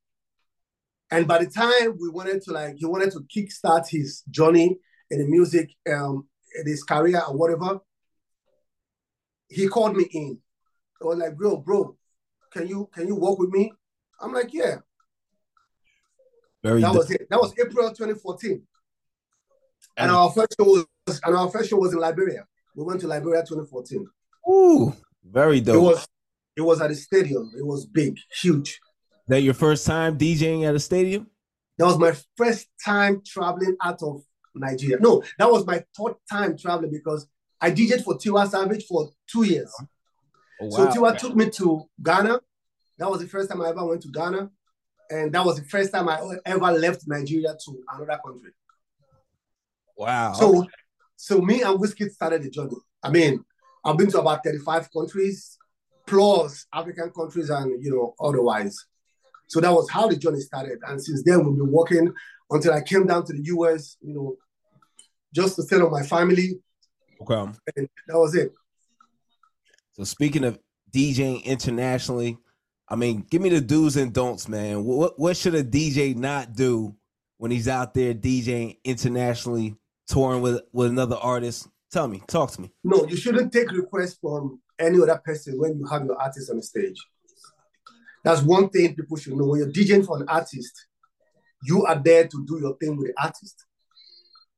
And 1.11 1.27
by 1.27 1.39
the 1.39 1.51
time 1.51 1.97
we 1.99 2.09
wanted 2.09 2.43
to 2.43 2.53
like, 2.53 2.77
he 2.77 2.87
wanted 2.87 3.13
to 3.13 3.21
kickstart 3.21 3.89
his 3.89 4.23
journey 4.31 4.79
in 5.11 5.21
the 5.21 5.27
music, 5.27 5.71
um, 5.91 6.29
in 6.59 6.67
his 6.67 6.83
career 6.85 7.23
or 7.27 7.37
whatever. 7.37 7.81
He 9.49 9.67
called 9.69 9.97
me 9.97 10.05
in. 10.13 10.39
I 11.01 11.05
was 11.07 11.19
like, 11.19 11.37
"Bro, 11.37 11.59
bro, 11.59 11.97
can 12.53 12.69
you 12.69 12.89
can 12.93 13.07
you 13.07 13.17
work 13.17 13.39
with 13.39 13.51
me?" 13.51 13.73
I'm 14.21 14.33
like, 14.33 14.53
"Yeah." 14.53 14.79
Very 16.63 16.83
that 16.83 16.95
was 16.95 17.11
it. 17.11 17.29
That 17.31 17.41
was 17.41 17.53
April 17.59 17.89
2014. 17.89 18.51
And, 18.53 18.63
and 19.97 20.11
our 20.11 20.31
first 20.31 20.55
show 20.59 20.67
was 20.67 20.87
and 21.07 21.37
our 21.37 21.51
first 21.51 21.71
show 21.71 21.77
was 21.77 21.93
in 21.93 21.99
Liberia. 21.99 22.47
We 22.75 22.85
went 22.85 23.01
to 23.01 23.09
Liberia 23.09 23.43
2014. 23.43 24.07
Ooh, 24.49 24.95
very 25.25 25.61
dope. 25.61 25.77
It 25.77 25.81
was 25.81 26.09
it 26.57 26.63
was 26.63 26.81
at 26.81 26.91
a 26.91 26.95
stadium. 26.95 27.53
It 27.57 27.67
was 27.67 27.87
big, 27.87 28.19
huge. 28.41 28.81
That 29.29 29.43
your 29.43 29.55
first 29.55 29.87
time 29.87 30.19
DJing 30.19 30.69
at 30.69 30.75
a 30.75 30.81
stadium? 30.81 31.29
That 31.79 31.87
was 31.87 31.99
my 31.99 32.15
first 32.37 32.69
time 32.85 33.23
traveling 33.25 33.77
out 33.83 34.03
of 34.03 34.23
Nigeria. 34.55 34.99
No, 35.01 35.23
that 35.39 35.51
was 35.51 35.67
my 35.67 35.85
third 35.97 36.15
time 36.31 36.57
traveling 36.59 36.91
because 36.91 37.27
I 37.61 37.71
DJed 37.71 38.05
for 38.05 38.17
Tiwa 38.19 38.49
Savage 38.49 38.85
for 38.87 39.11
two 39.31 39.45
years. 39.45 39.73
Oh, 40.61 40.67
wow. 40.67 40.71
So 40.71 40.87
Tiwa 40.89 41.17
took 41.17 41.35
me 41.35 41.49
to 41.51 41.85
Ghana. 42.03 42.41
That 42.99 43.11
was 43.11 43.21
the 43.21 43.29
first 43.29 43.49
time 43.49 43.63
I 43.63 43.71
ever 43.71 43.85
went 43.87 44.03
to 44.03 44.09
Ghana. 44.09 44.51
And 45.11 45.33
that 45.33 45.45
was 45.45 45.57
the 45.57 45.65
first 45.65 45.93
time 45.93 46.09
I 46.09 46.21
ever 46.45 46.73
left 46.73 47.03
Nigeria 47.07 47.57
to 47.65 47.83
another 47.95 48.21
country. 48.25 48.51
Wow. 49.97 50.33
So, 50.35 50.67
so 51.23 51.39
me 51.43 51.61
and 51.61 51.79
Wizkid 51.79 52.11
started 52.13 52.43
the 52.43 52.49
journey. 52.49 52.77
I 53.03 53.11
mean, 53.11 53.45
I've 53.85 53.99
been 53.99 54.11
to 54.11 54.21
about 54.21 54.43
35 54.43 54.91
countries, 54.91 55.59
plus 56.07 56.65
African 56.73 57.11
countries 57.11 57.51
and, 57.51 57.85
you 57.85 57.91
know, 57.91 58.15
otherwise. 58.19 58.87
So 59.47 59.61
that 59.61 59.71
was 59.71 59.91
how 59.91 60.09
the 60.09 60.17
journey 60.17 60.41
started. 60.41 60.79
And 60.83 61.01
since 61.01 61.23
then, 61.23 61.45
we've 61.45 61.59
been 61.59 61.71
working 61.71 62.11
until 62.49 62.73
I 62.73 62.81
came 62.81 63.07
down 63.07 63.27
to 63.27 63.35
the 63.35 63.43
US, 63.43 63.99
you 64.01 64.15
know, 64.15 64.37
just 65.35 65.57
to 65.57 65.63
settle 65.63 65.91
my 65.91 66.03
family. 66.03 66.59
Okay. 67.21 67.53
And 67.77 67.89
that 68.09 68.19
was 68.19 68.35
it. 68.35 68.55
So 69.93 70.05
speaking 70.05 70.45
of 70.45 70.59
DJing 70.91 71.45
internationally, 71.45 72.39
I 72.89 72.97
mean, 72.97 73.27
give 73.29 73.43
me 73.43 73.51
the 73.51 73.61
do's 73.61 73.99
and 73.99 74.15
don'ts, 74.15 74.49
man. 74.49 74.85
What 74.85 75.19
what 75.19 75.37
should 75.37 75.55
a 75.55 75.63
DJ 75.63 76.17
not 76.17 76.55
do 76.55 76.97
when 77.37 77.51
he's 77.51 77.69
out 77.69 77.93
there 77.93 78.15
DJing 78.15 78.79
internationally 78.85 79.77
touring 80.11 80.43
with 80.43 80.61
with 80.73 80.89
another 80.89 81.17
artist? 81.17 81.69
Tell 81.91 82.07
me, 82.07 82.23
talk 82.27 82.53
to 82.53 82.61
me. 82.61 82.71
No, 82.85 83.07
you 83.07 83.17
shouldn't 83.17 83.53
take 83.53 83.71
requests 83.73 84.19
from 84.21 84.61
any 84.79 85.01
other 85.01 85.21
person 85.25 85.59
when 85.59 85.79
you 85.79 85.87
have 85.87 86.05
your 86.05 86.21
artist 86.21 86.51
on 86.51 86.57
the 86.57 86.63
stage. 86.63 86.97
That's 88.23 88.43
one 88.43 88.69
thing 88.69 88.95
people 88.95 89.17
should 89.17 89.35
know. 89.35 89.47
When 89.47 89.61
you're 89.61 89.73
DJing 89.73 90.05
for 90.07 90.19
an 90.21 90.29
artist, 90.29 90.87
you 91.65 91.85
are 91.87 91.99
there 91.99 92.29
to 92.29 92.47
do 92.47 92.59
your 92.61 92.77
thing 92.77 92.97
with 92.97 93.09
the 93.09 93.23
artist. 93.23 93.65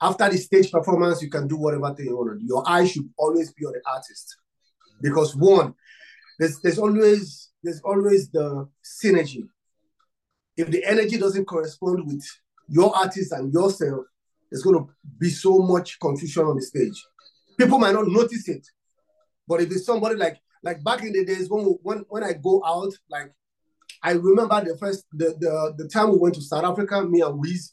After 0.01 0.29
the 0.29 0.37
stage 0.37 0.71
performance, 0.71 1.23
you 1.23 1.31
can 1.31 1.47
do 1.47 1.57
whatever 1.57 1.95
thing 1.95 2.07
you 2.07 2.17
want 2.17 2.33
to 2.33 2.39
do. 2.39 2.47
Your 2.47 2.65
eye 2.67 2.87
should 2.87 3.09
always 3.17 3.53
be 3.53 3.65
on 3.65 3.73
the 3.73 3.81
artist. 3.89 4.37
Because 5.01 5.37
one, 5.37 5.75
there's 6.39 6.61
there's 6.61 6.79
always 6.79 7.51
there's 7.63 7.81
always 7.83 8.31
the 8.31 8.69
synergy. 8.85 9.47
If 10.57 10.71
the 10.71 10.85
energy 10.85 11.19
doesn't 11.19 11.45
correspond 11.45 12.07
with 12.07 12.25
your 12.69 12.95
artist 12.97 13.33
and 13.33 13.53
yourself, 13.53 14.05
there's 14.53 14.63
going 14.63 14.77
to 14.77 14.93
be 15.19 15.31
so 15.31 15.61
much 15.61 15.99
confusion 15.99 16.45
on 16.45 16.57
the 16.57 16.63
stage. 16.63 17.03
People 17.59 17.79
might 17.79 17.95
not 17.95 18.07
notice 18.07 18.47
it, 18.49 18.67
but 19.49 19.63
if 19.63 19.71
it's 19.71 19.87
somebody 19.87 20.15
like 20.15 20.37
like 20.63 20.85
back 20.85 21.01
in 21.03 21.13
the 21.13 21.25
days 21.25 21.49
when 21.49 21.65
when 21.83 22.05
when 22.11 22.23
I 22.23 22.35
go 22.35 22.63
out, 22.65 22.93
like 23.11 23.33
I 24.03 24.13
remember 24.13 24.63
the 24.63 24.77
first 24.77 25.07
the 25.13 25.35
the 25.41 25.75
the 25.79 25.89
time 25.89 26.11
we 26.13 26.19
went 26.19 26.35
to 26.35 26.43
South 26.43 26.65
Africa, 26.65 27.03
me 27.03 27.23
and 27.23 27.41
Wiz, 27.41 27.73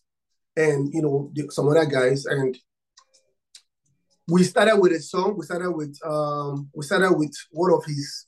and 0.56 0.90
you 0.94 1.02
know 1.02 1.32
the, 1.34 1.50
some 1.52 1.68
other 1.68 1.86
guys, 1.86 2.26
and 2.26 2.58
we 4.30 4.44
started 4.44 4.78
with 4.78 4.94
a 4.94 5.02
song. 5.02 5.36
We 5.38 5.46
started 5.46 5.72
with 5.72 5.98
um 6.06 6.70
we 6.74 6.86
started 6.86 7.12
with 7.12 7.36
one 7.52 7.74
of 7.74 7.84
his 7.84 8.26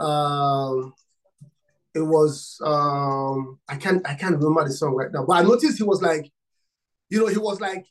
um 0.00 0.92
it 1.94 2.00
was 2.00 2.60
um 2.64 3.60
I 3.68 3.76
can't 3.76 4.04
I 4.04 4.14
can't 4.14 4.36
remember 4.36 4.64
the 4.64 4.72
song 4.74 4.94
right 4.94 5.12
now, 5.12 5.24
but 5.24 5.34
I 5.34 5.42
noticed 5.42 5.78
he 5.78 5.84
was 5.84 6.02
like, 6.02 6.28
you 7.10 7.20
know, 7.20 7.26
he 7.26 7.38
was 7.38 7.60
like 7.60 7.86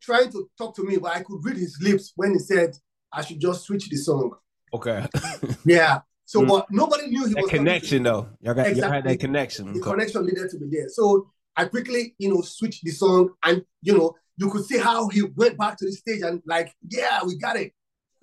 trying 0.00 0.30
to 0.32 0.48
talk 0.58 0.74
to 0.76 0.84
me, 0.84 0.96
but 0.96 1.16
I 1.16 1.22
could 1.22 1.44
read 1.44 1.56
his 1.56 1.78
lips 1.80 2.12
when 2.16 2.32
he 2.32 2.38
said 2.38 2.76
I 3.12 3.22
should 3.22 3.40
just 3.40 3.64
switch 3.64 3.88
the 3.88 3.96
song. 3.96 4.32
Okay. 4.72 5.06
yeah. 5.64 6.00
So, 6.24 6.40
mm. 6.40 6.48
but 6.48 6.66
nobody 6.70 7.08
knew 7.08 7.26
he 7.26 7.34
that 7.34 7.42
was 7.42 7.50
connection 7.50 8.02
though. 8.02 8.28
Y'all 8.40 8.54
got 8.54 8.66
exactly. 8.66 8.80
y'all 8.80 8.90
had 8.90 9.04
that 9.04 9.20
connection. 9.20 9.72
The 9.72 9.80
okay. 9.80 9.90
connection 9.90 10.26
needed 10.26 10.50
to 10.50 10.58
be 10.58 10.66
there. 10.70 10.88
So 10.88 11.30
I 11.56 11.66
quickly, 11.66 12.14
you 12.18 12.32
know, 12.32 12.40
switched 12.40 12.84
the 12.84 12.90
song, 12.90 13.30
and 13.44 13.64
you 13.82 13.96
know, 13.96 14.14
you 14.36 14.50
could 14.50 14.64
see 14.64 14.78
how 14.78 15.08
he 15.08 15.22
went 15.22 15.58
back 15.58 15.76
to 15.78 15.84
the 15.84 15.92
stage 15.92 16.22
and 16.22 16.42
like, 16.46 16.74
yeah, 16.88 17.20
we 17.24 17.38
got 17.38 17.56
it, 17.56 17.72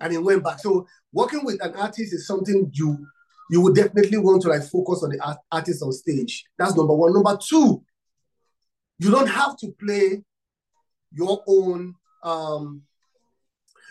and 0.00 0.12
he 0.12 0.18
went 0.18 0.44
back. 0.44 0.58
So 0.58 0.86
working 1.12 1.44
with 1.44 1.64
an 1.64 1.74
artist 1.74 2.12
is 2.12 2.26
something 2.26 2.70
you 2.74 3.06
you 3.50 3.60
would 3.60 3.74
definitely 3.74 4.18
want 4.18 4.42
to 4.42 4.48
like 4.48 4.62
focus 4.62 5.02
on 5.02 5.10
the 5.10 5.20
art- 5.20 5.38
artist 5.50 5.82
on 5.82 5.92
stage. 5.92 6.44
That's 6.58 6.76
number 6.76 6.94
one. 6.94 7.12
Number 7.12 7.38
two, 7.42 7.82
you 8.98 9.10
don't 9.10 9.28
have 9.28 9.56
to 9.58 9.74
play 9.80 10.22
your 11.14 11.42
own. 11.46 11.94
um 12.22 12.82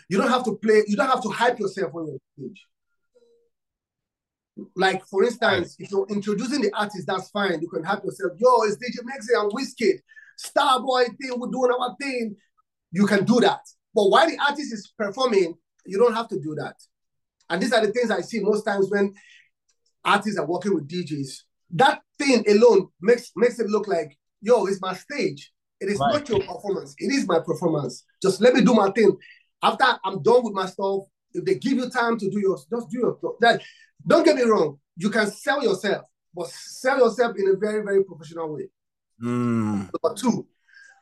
You 0.08 0.18
don't 0.18 0.28
have 0.30 0.44
to 0.44 0.56
play. 0.56 0.84
You 0.86 0.96
don't 0.96 1.08
have 1.08 1.22
to 1.22 1.28
hype 1.30 1.58
yourself 1.58 1.94
on 1.94 2.06
your 2.06 2.18
stage. 2.36 2.66
Like 4.76 5.04
for 5.06 5.24
instance, 5.24 5.76
if 5.78 5.90
you're 5.90 6.06
introducing 6.08 6.60
the 6.60 6.72
artist, 6.76 7.06
that's 7.06 7.30
fine. 7.30 7.60
You 7.60 7.68
can 7.68 7.82
hype 7.82 8.04
yourself. 8.04 8.32
Yo, 8.38 8.62
it's 8.62 8.76
DJ 8.76 9.00
Mexi 9.02 9.40
and 9.40 9.50
Wizkid, 9.52 10.00
Starboy 10.38 11.06
thing. 11.18 11.38
We're 11.38 11.50
doing 11.50 11.72
our 11.78 11.96
thing. 12.00 12.36
You 12.90 13.06
can 13.06 13.24
do 13.24 13.40
that. 13.40 13.60
But 13.94 14.08
while 14.08 14.28
the 14.28 14.38
artist 14.38 14.72
is 14.72 14.92
performing, 14.96 15.54
you 15.86 15.98
don't 15.98 16.14
have 16.14 16.28
to 16.28 16.38
do 16.40 16.54
that. 16.56 16.76
And 17.48 17.62
these 17.62 17.72
are 17.72 17.84
the 17.84 17.92
things 17.92 18.10
I 18.10 18.20
see 18.20 18.40
most 18.40 18.62
times 18.64 18.90
when 18.90 19.14
artists 20.04 20.38
are 20.38 20.46
working 20.46 20.74
with 20.74 20.88
DJs. 20.88 21.42
That 21.74 22.02
thing 22.18 22.44
alone 22.48 22.88
makes 23.00 23.32
makes 23.34 23.58
it 23.58 23.68
look 23.68 23.88
like, 23.88 24.16
yo, 24.40 24.66
it's 24.66 24.80
my 24.80 24.94
stage. 24.94 25.52
It 25.82 25.88
is 25.88 25.98
right. 25.98 26.14
not 26.14 26.28
your 26.28 26.40
performance. 26.40 26.94
It 26.98 27.12
is 27.12 27.26
my 27.26 27.40
performance. 27.40 28.04
Just 28.22 28.40
let 28.40 28.54
me 28.54 28.62
do 28.62 28.72
my 28.72 28.90
thing. 28.92 29.16
After 29.62 29.84
I'm 30.04 30.22
done 30.22 30.44
with 30.44 30.54
my 30.54 30.66
stuff, 30.66 31.02
if 31.34 31.44
they 31.44 31.56
give 31.56 31.72
you 31.72 31.90
time 31.90 32.16
to 32.18 32.30
do 32.30 32.38
your, 32.38 32.56
just 32.56 32.88
do 32.90 32.98
your 32.98 33.16
stuff. 33.18 33.32
That 33.40 33.60
don't 34.06 34.24
get 34.24 34.36
me 34.36 34.42
wrong. 34.42 34.78
You 34.96 35.10
can 35.10 35.26
sell 35.30 35.62
yourself, 35.62 36.06
but 36.32 36.46
sell 36.48 36.98
yourself 36.98 37.36
in 37.36 37.48
a 37.48 37.56
very, 37.56 37.82
very 37.82 38.04
professional 38.04 38.54
way. 38.54 38.68
Mm. 39.20 39.90
Number 39.92 40.16
two. 40.16 40.46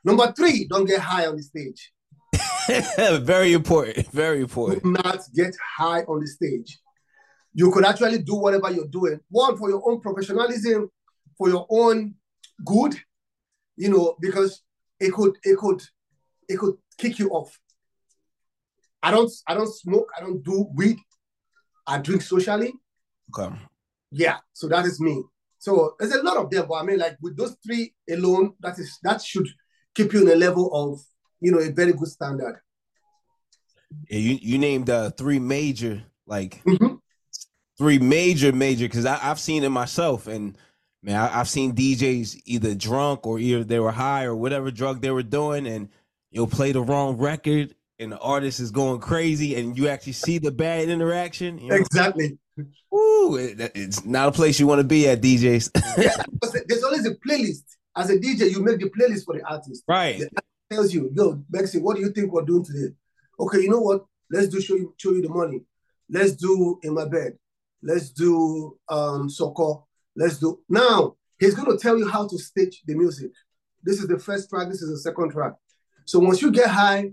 Number 0.02 0.32
three, 0.32 0.66
don't 0.66 0.87
get 0.87 1.00
high 1.00 1.26
on 1.26 1.37
the 1.37 1.42
stage. 1.42 1.92
very 3.22 3.52
important. 3.52 4.06
Very 4.12 4.40
important. 4.40 4.82
Do 4.82 4.92
not 4.92 5.20
get 5.34 5.54
high 5.76 6.02
on 6.04 6.20
the 6.20 6.26
stage. 6.26 6.78
You 7.52 7.70
could 7.70 7.84
actually 7.84 8.22
do 8.22 8.37
whatever 8.37 8.70
you're 8.70 8.88
doing. 8.88 9.20
One, 9.28 9.58
for 9.58 9.68
your 9.68 9.82
own 9.87 10.00
professionalism, 10.00 10.88
for 11.37 11.50
your 11.50 11.66
own 11.68 12.14
good, 12.64 12.94
you 13.76 13.90
know, 13.90 14.16
because 14.20 14.62
it 15.00 15.12
could, 15.12 15.37
it 15.42 15.57
could, 15.57 15.83
it 16.49 16.59
could 16.59 16.75
kick 16.99 17.19
you 17.19 17.30
off. 17.30 17.59
I 19.02 19.11
don't, 19.11 19.30
I 19.47 19.54
don't 19.54 19.73
smoke. 19.73 20.11
I 20.16 20.21
don't 20.21 20.42
do 20.45 20.69
weed. 20.75 20.99
I 21.87 21.99
drink 21.99 22.23
socially. 22.23 22.73
Okay. 23.37 23.54
Yeah, 24.12 24.38
so 24.52 24.69
that 24.69 24.85
is 24.85 25.00
me. 25.00 25.23
So 25.59 25.95
there's 25.99 26.12
a 26.12 26.23
lot 26.23 26.38
of 26.38 26.50
them, 26.50 26.66
but 26.69 26.75
I 26.75 26.83
mean, 26.85 26.99
like 26.99 27.16
with 27.21 27.37
those 27.37 27.57
three 27.64 27.95
alone, 28.09 28.54
that 28.61 28.78
is 28.78 28.99
that 29.02 29.23
should 29.23 29.47
keep 29.95 30.12
you 30.12 30.23
in 30.23 30.28
a 30.28 30.35
level 30.35 30.71
of 30.73 31.01
you 31.40 31.53
know 31.53 31.59
a 31.59 31.70
very 31.70 31.92
good 31.92 32.09
standard. 32.09 32.61
Yeah, 34.09 34.18
you 34.18 34.38
you 34.40 34.59
named 34.59 34.88
uh, 34.88 35.11
three 35.11 35.38
major 35.38 36.03
like 36.27 36.62
mm-hmm. 36.64 36.94
three 37.77 37.98
major 37.98 38.53
major 38.53 38.87
because 38.87 39.05
I've 39.05 39.38
seen 39.38 39.62
it 39.62 39.68
myself 39.68 40.27
and 40.27 40.57
man 41.02 41.16
I, 41.16 41.28
have 41.28 41.48
seen 41.48 41.74
DJs 41.74 42.42
either 42.44 42.74
drunk 42.74 43.26
or 43.26 43.38
either 43.38 43.64
they 43.64 43.78
were 43.78 43.92
high 43.92 44.24
or 44.24 44.34
whatever 44.34 44.70
drug 44.70 45.00
they 45.00 45.10
were 45.10 45.22
doing 45.22 45.66
and 45.66 45.88
you'll 46.30 46.46
play 46.46 46.72
the 46.72 46.82
wrong 46.82 47.16
record 47.16 47.74
and 47.98 48.12
the 48.12 48.18
artist 48.18 48.60
is 48.60 48.70
going 48.70 49.00
crazy 49.00 49.54
and 49.56 49.76
you 49.76 49.88
actually 49.88 50.14
see 50.14 50.38
the 50.38 50.50
bad 50.50 50.88
interaction. 50.88 51.58
You 51.58 51.68
know? 51.68 51.76
Exactly. 51.76 52.38
Ooh, 52.94 53.36
it, 53.36 53.72
it's 53.74 54.04
not 54.04 54.28
a 54.28 54.32
place 54.32 54.58
you 54.58 54.66
want 54.66 54.80
to 54.80 54.86
be 54.86 55.06
at, 55.08 55.20
DJs. 55.20 55.70
There's 56.68 56.82
always 56.82 57.06
a 57.06 57.14
playlist. 57.14 57.64
As 57.96 58.08
a 58.10 58.16
DJ, 58.16 58.50
you 58.50 58.62
make 58.62 58.78
the 58.78 58.90
playlist 58.90 59.24
for 59.24 59.36
the 59.36 59.44
artist. 59.44 59.84
Right. 59.86 60.18
The 60.18 60.42
tells 60.70 60.94
you, 60.94 61.10
yo, 61.14 61.42
Mexi, 61.52 61.80
what 61.80 61.96
do 61.96 62.02
you 62.02 62.10
think 62.10 62.32
we're 62.32 62.42
doing 62.42 62.64
today? 62.64 62.94
Okay, 63.38 63.62
you 63.62 63.68
know 63.68 63.80
what? 63.80 64.04
Let's 64.30 64.48
do 64.48 64.60
show 64.60 64.76
you 64.76 64.94
show 64.96 65.10
you 65.10 65.22
the 65.22 65.28
money. 65.28 65.62
Let's 66.08 66.32
do 66.32 66.78
in 66.82 66.94
my 66.94 67.06
bed. 67.06 67.36
Let's 67.82 68.10
do 68.10 68.78
um 68.88 69.28
Soco. 69.28 69.84
Let's 70.16 70.38
do 70.38 70.61
now. 70.68 71.16
He's 71.38 71.55
gonna 71.55 71.79
tell 71.79 71.99
you 71.99 72.09
how 72.09 72.27
to 72.29 72.38
stitch 72.38 72.83
the 72.87 72.94
music. 72.94 73.31
This 73.83 74.01
is 74.01 74.09
the 74.09 74.18
first 74.18 74.51
track. 74.51 74.68
This 74.68 74.83
is 74.83 74.90
the 74.90 74.99
second 74.99 75.33
track. 75.33 75.55
So 76.05 76.18
once 76.18 76.42
you 76.42 76.51
get 76.51 76.68
high, 76.68 77.12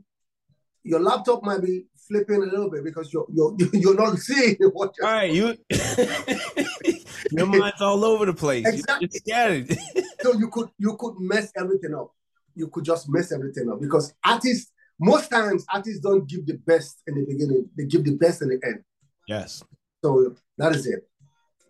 your 0.83 0.99
laptop 0.99 1.43
might 1.43 1.61
be 1.61 1.85
flipping 2.07 2.41
a 2.41 2.45
little 2.45 2.69
bit 2.69 2.83
because 2.83 3.11
you're 3.13 3.27
you're 3.33 3.55
you're 3.73 3.95
not 3.95 4.17
seeing 4.17 4.55
what. 4.73 4.93
You're 4.97 5.07
all 5.07 5.13
right, 5.13 5.31
you 5.31 5.57
your 7.31 7.45
mind's 7.45 7.81
all 7.81 8.03
over 8.03 8.25
the 8.25 8.33
place. 8.33 8.65
Exactly. 8.65 9.09
Scattered. 9.09 9.77
so 10.21 10.33
you 10.33 10.49
could 10.49 10.69
you 10.77 10.95
could 10.97 11.19
mess 11.19 11.51
everything 11.55 11.93
up. 11.93 12.13
You 12.55 12.67
could 12.67 12.85
just 12.85 13.07
mess 13.09 13.31
everything 13.31 13.69
up 13.71 13.79
because 13.79 14.13
artists 14.25 14.71
most 14.99 15.29
times 15.29 15.65
artists 15.71 15.99
don't 15.99 16.27
give 16.27 16.45
the 16.45 16.55
best 16.55 17.01
in 17.07 17.15
the 17.15 17.25
beginning. 17.25 17.69
They 17.77 17.85
give 17.85 18.03
the 18.03 18.15
best 18.15 18.41
in 18.41 18.49
the 18.49 18.59
end. 18.65 18.83
Yes. 19.27 19.63
So 20.03 20.35
that 20.57 20.75
is 20.75 20.87
it. 20.87 21.07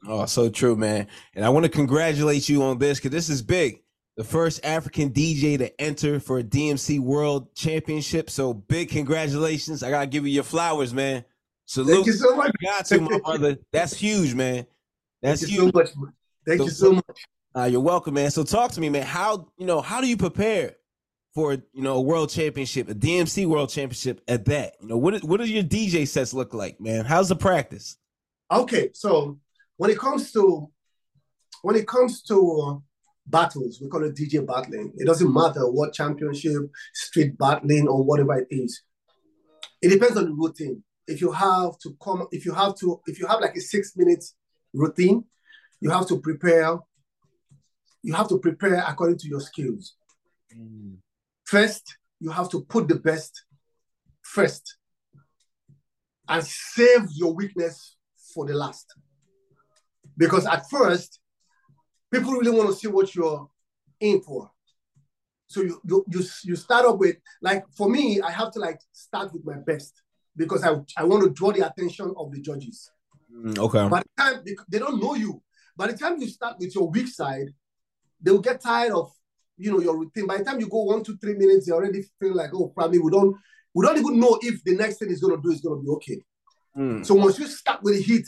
Oh, 0.05 0.25
so 0.25 0.49
true, 0.49 0.75
man. 0.75 1.07
And 1.33 1.45
I 1.45 1.49
want 1.49 1.65
to 1.65 1.71
congratulate 1.71 2.49
you 2.49 2.63
on 2.63 2.77
this 2.77 2.99
because 2.99 3.11
this 3.11 3.29
is 3.29 3.41
big 3.41 3.81
the 4.17 4.23
first 4.23 4.65
African 4.65 5.11
DJ 5.11 5.59
to 5.59 5.79
enter 5.79 6.19
for 6.19 6.39
a 6.39 6.43
DMC 6.43 6.99
World 6.99 7.53
Championship. 7.55 8.29
So 8.29 8.53
big 8.53 8.89
congratulations. 8.89 9.83
I 9.83 9.91
gotta 9.91 10.07
give 10.07 10.25
you 10.25 10.33
your 10.33 10.43
flowers, 10.43 10.93
man. 10.93 11.23
Salute. 11.65 11.93
Thank 11.93 12.07
you 12.07 12.13
so 12.13 12.35
much. 12.35 12.51
Got 12.63 12.85
to 12.87 13.01
my 13.01 13.19
brother. 13.19 13.57
That's 13.71 13.95
huge, 13.95 14.33
man. 14.33 14.65
That's 15.21 15.41
Thank 15.41 15.53
huge. 15.53 15.63
You 15.63 15.71
so 15.71 15.99
much. 15.99 16.11
Thank 16.45 16.59
so, 16.59 16.65
you 16.65 16.71
so 16.71 16.91
much. 16.93 17.27
Uh, 17.55 17.65
you're 17.65 17.81
welcome, 17.81 18.15
man. 18.15 18.31
So 18.31 18.43
talk 18.43 18.71
to 18.71 18.81
me, 18.81 18.89
man. 18.89 19.03
How 19.03 19.47
you 19.57 19.67
know 19.67 19.81
how 19.81 20.01
do 20.01 20.07
you 20.07 20.17
prepare 20.17 20.75
for 21.35 21.53
you 21.53 21.83
know 21.83 21.95
a 21.95 22.01
world 22.01 22.31
championship, 22.31 22.89
a 22.89 22.95
DMC 22.95 23.45
World 23.45 23.69
Championship 23.69 24.21
at 24.27 24.45
that? 24.45 24.73
You 24.81 24.87
know 24.87 24.97
what 24.97 25.23
what 25.23 25.39
do 25.39 25.45
your 25.45 25.63
DJ 25.63 26.07
sets 26.07 26.33
look 26.33 26.55
like, 26.55 26.81
man? 26.81 27.05
How's 27.05 27.29
the 27.29 27.35
practice? 27.35 27.97
Okay, 28.49 28.89
so 28.93 29.37
when 29.77 29.91
it 29.91 29.97
comes 29.97 30.31
to 30.33 30.69
when 31.61 31.75
it 31.75 31.87
comes 31.87 32.21
to 32.23 32.83
battles. 33.25 33.79
We 33.81 33.89
call 33.89 34.03
it 34.03 34.15
DJ 34.15 34.45
battling. 34.45 34.93
It 34.97 35.05
doesn't 35.05 35.33
matter 35.33 35.69
what 35.69 35.93
championship, 35.93 36.69
street 36.93 37.37
battling, 37.37 37.87
or 37.87 38.03
whatever 38.03 38.37
it 38.37 38.47
is. 38.49 38.81
It 39.81 39.89
depends 39.89 40.17
on 40.17 40.25
the 40.25 40.31
routine. 40.31 40.83
If 41.07 41.21
you 41.21 41.31
have 41.31 41.77
to 41.79 41.95
come, 42.01 42.27
if 42.31 42.45
you 42.45 42.53
have 42.53 42.75
to, 42.79 43.01
if 43.05 43.19
you 43.19 43.27
have 43.27 43.39
like 43.39 43.55
a 43.55 43.61
six 43.61 43.95
minutes 43.95 44.35
routine, 44.73 45.23
you 45.79 45.89
have 45.89 46.07
to 46.07 46.19
prepare. 46.19 46.77
You 48.03 48.13
have 48.13 48.29
to 48.29 48.39
prepare 48.39 48.83
according 48.87 49.17
to 49.19 49.27
your 49.27 49.41
skills. 49.41 49.95
Mm. 50.55 50.97
First, 51.45 51.97
you 52.19 52.29
have 52.29 52.49
to 52.49 52.61
put 52.61 52.87
the 52.87 52.95
best 52.95 53.43
first 54.21 54.77
and 56.27 56.43
save 56.43 57.07
your 57.13 57.33
weakness 57.33 57.95
for 58.33 58.45
the 58.45 58.53
last. 58.53 58.93
Because 60.17 60.45
at 60.45 60.69
first, 60.69 61.19
people 62.11 62.33
really 62.33 62.51
want 62.51 62.69
to 62.69 62.75
see 62.75 62.87
what 62.87 63.13
you're 63.15 63.47
in 63.99 64.21
for. 64.21 64.49
So 65.47 65.61
you 65.61 65.79
you 65.85 66.05
you, 66.09 66.23
you 66.43 66.55
start 66.55 66.85
up 66.85 66.97
with 66.97 67.17
like 67.41 67.63
for 67.75 67.89
me, 67.89 68.19
I 68.21 68.31
have 68.31 68.51
to 68.53 68.59
like 68.59 68.79
start 68.91 69.31
with 69.33 69.45
my 69.45 69.57
best 69.57 70.01
because 70.35 70.63
I, 70.63 70.75
I 70.97 71.03
want 71.05 71.23
to 71.23 71.29
draw 71.29 71.51
the 71.51 71.65
attention 71.67 72.13
of 72.17 72.31
the 72.31 72.41
judges. 72.41 72.91
Mm, 73.33 73.57
okay. 73.57 73.87
By 73.87 74.01
the 74.01 74.23
time 74.23 74.41
they, 74.45 74.55
they 74.69 74.79
don't 74.79 75.01
know 75.01 75.15
you, 75.15 75.41
by 75.75 75.87
the 75.87 75.97
time 75.97 76.19
you 76.19 76.27
start 76.27 76.57
with 76.59 76.75
your 76.75 76.89
weak 76.89 77.07
side, 77.07 77.47
they 78.21 78.31
will 78.31 78.39
get 78.39 78.61
tired 78.61 78.91
of 78.91 79.11
you 79.57 79.71
know 79.71 79.79
your 79.79 79.97
routine. 79.97 80.27
By 80.27 80.37
the 80.37 80.43
time 80.43 80.59
you 80.59 80.67
go 80.67 80.83
one, 80.83 81.03
two, 81.03 81.17
three 81.17 81.35
minutes, 81.35 81.65
they 81.65 81.71
already 81.71 82.03
feel 82.19 82.35
like, 82.35 82.51
oh, 82.53 82.67
probably 82.75 82.99
we 82.99 83.09
don't 83.09 83.35
we 83.73 83.85
don't 83.85 83.97
even 83.97 84.19
know 84.19 84.37
if 84.41 84.63
the 84.63 84.75
next 84.75 84.97
thing 84.97 85.09
is 85.09 85.21
gonna 85.21 85.41
do 85.41 85.51
is 85.51 85.61
gonna 85.61 85.81
be 85.81 85.89
okay. 85.89 86.21
Mm. 86.77 87.05
So 87.05 87.15
once 87.15 87.39
you 87.39 87.47
start 87.47 87.81
with 87.83 87.95
the 87.95 88.01
heat, 88.01 88.27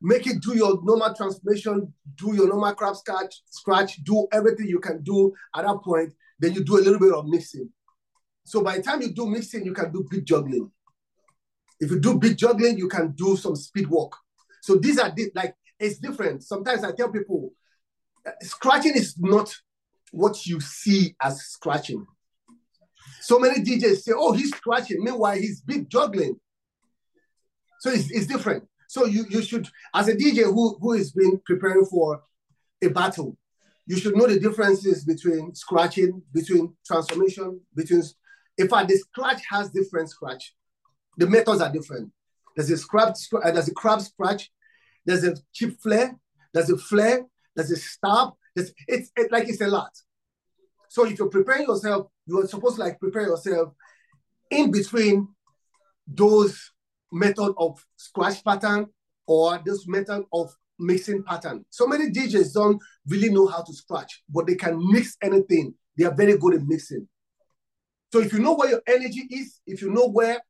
make 0.00 0.26
it 0.26 0.40
do 0.40 0.56
your 0.56 0.78
normal 0.82 1.14
transformation, 1.14 1.92
do 2.16 2.34
your 2.34 2.48
normal 2.48 2.74
crab 2.74 2.96
scratch, 2.96 3.42
scratch, 3.46 4.02
do 4.04 4.26
everything 4.32 4.66
you 4.66 4.78
can 4.78 5.02
do 5.02 5.34
at 5.54 5.64
that 5.64 5.78
point. 5.82 6.12
Then 6.38 6.54
you 6.54 6.64
do 6.64 6.76
a 6.78 6.82
little 6.82 7.00
bit 7.00 7.12
of 7.12 7.26
mixing. 7.26 7.68
So 8.44 8.62
by 8.62 8.76
the 8.76 8.82
time 8.82 9.02
you 9.02 9.12
do 9.12 9.26
mixing, 9.26 9.64
you 9.64 9.72
can 9.72 9.92
do 9.92 10.06
beat 10.08 10.24
juggling. 10.24 10.70
If 11.80 11.90
you 11.90 12.00
do 12.00 12.18
beat 12.18 12.38
juggling, 12.38 12.78
you 12.78 12.88
can 12.88 13.12
do 13.12 13.36
some 13.36 13.56
speed 13.56 13.88
work. 13.88 14.12
So 14.62 14.76
these 14.76 14.98
are 14.98 15.10
di- 15.10 15.30
like 15.34 15.54
it's 15.78 15.98
different. 15.98 16.42
Sometimes 16.42 16.82
I 16.84 16.92
tell 16.92 17.10
people, 17.10 17.52
uh, 18.26 18.32
scratching 18.40 18.94
is 18.94 19.16
not 19.18 19.54
what 20.10 20.46
you 20.46 20.60
see 20.60 21.14
as 21.22 21.40
scratching. 21.40 22.06
So 23.20 23.38
many 23.38 23.62
DJs 23.62 24.02
say, 24.02 24.12
"Oh, 24.14 24.32
he's 24.32 24.50
scratching." 24.50 25.02
Meanwhile, 25.02 25.36
he's 25.36 25.60
beat 25.60 25.88
juggling. 25.88 26.40
So 27.80 27.90
it's, 27.90 28.10
it's 28.10 28.26
different. 28.26 28.64
So 28.88 29.04
you 29.04 29.26
you 29.28 29.42
should, 29.42 29.68
as 29.94 30.08
a 30.08 30.14
DJ 30.14 30.44
who 30.44 30.76
who 30.80 30.92
has 30.94 31.12
been 31.12 31.40
preparing 31.44 31.84
for 31.84 32.22
a 32.82 32.88
battle, 32.88 33.36
you 33.86 33.96
should 33.96 34.16
know 34.16 34.26
the 34.26 34.40
differences 34.40 35.04
between 35.04 35.54
scratching, 35.54 36.22
between 36.32 36.74
transformation, 36.84 37.60
between. 37.74 38.02
In 38.56 38.68
fact, 38.68 38.88
the 38.88 38.96
scratch 38.96 39.40
has 39.50 39.70
different 39.70 40.10
scratch. 40.10 40.54
The 41.16 41.28
methods 41.28 41.60
are 41.60 41.70
different. 41.70 42.10
There's 42.56 42.70
a 42.70 42.76
scrap, 42.76 43.14
uh, 43.32 43.50
there's 43.52 43.68
a 43.68 43.74
crab 43.74 44.00
scratch, 44.00 44.50
there's 45.06 45.22
a 45.22 45.36
chip 45.52 45.78
flare, 45.80 46.18
there's 46.52 46.70
a 46.70 46.76
flare, 46.76 47.24
there's 47.54 47.70
a 47.70 47.76
stab. 47.76 48.30
There's, 48.56 48.72
it's 48.88 49.12
it, 49.16 49.30
like 49.30 49.48
it's 49.48 49.60
a 49.60 49.68
lot. 49.68 49.92
So 50.88 51.04
if 51.06 51.18
you're 51.18 51.28
preparing 51.28 51.66
yourself, 51.66 52.08
you 52.26 52.40
are 52.40 52.46
supposed 52.48 52.76
to 52.76 52.82
like 52.82 52.98
prepare 52.98 53.22
yourself 53.22 53.74
in 54.50 54.70
between 54.70 55.28
those 56.06 56.72
method 57.12 57.54
of 57.56 57.84
scratch 57.96 58.44
pattern 58.44 58.86
or 59.26 59.60
this 59.64 59.86
method 59.86 60.24
of 60.32 60.54
mixing 60.78 61.22
pattern. 61.22 61.64
So 61.70 61.86
many 61.86 62.10
DJs 62.10 62.52
don't 62.54 62.80
really 63.06 63.30
know 63.30 63.46
how 63.46 63.62
to 63.62 63.72
scratch, 63.72 64.22
but 64.28 64.46
they 64.46 64.54
can 64.54 64.78
mix 64.90 65.16
anything. 65.22 65.74
They 65.96 66.04
are 66.04 66.14
very 66.14 66.38
good 66.38 66.54
at 66.54 66.62
mixing. 66.66 67.08
So 68.12 68.20
if 68.20 68.32
you 68.32 68.38
know 68.38 68.54
where 68.54 68.70
your 68.70 68.82
energy 68.86 69.26
is, 69.30 69.60
if 69.66 69.82
you 69.82 69.90
know 69.90 70.08
where 70.08 70.40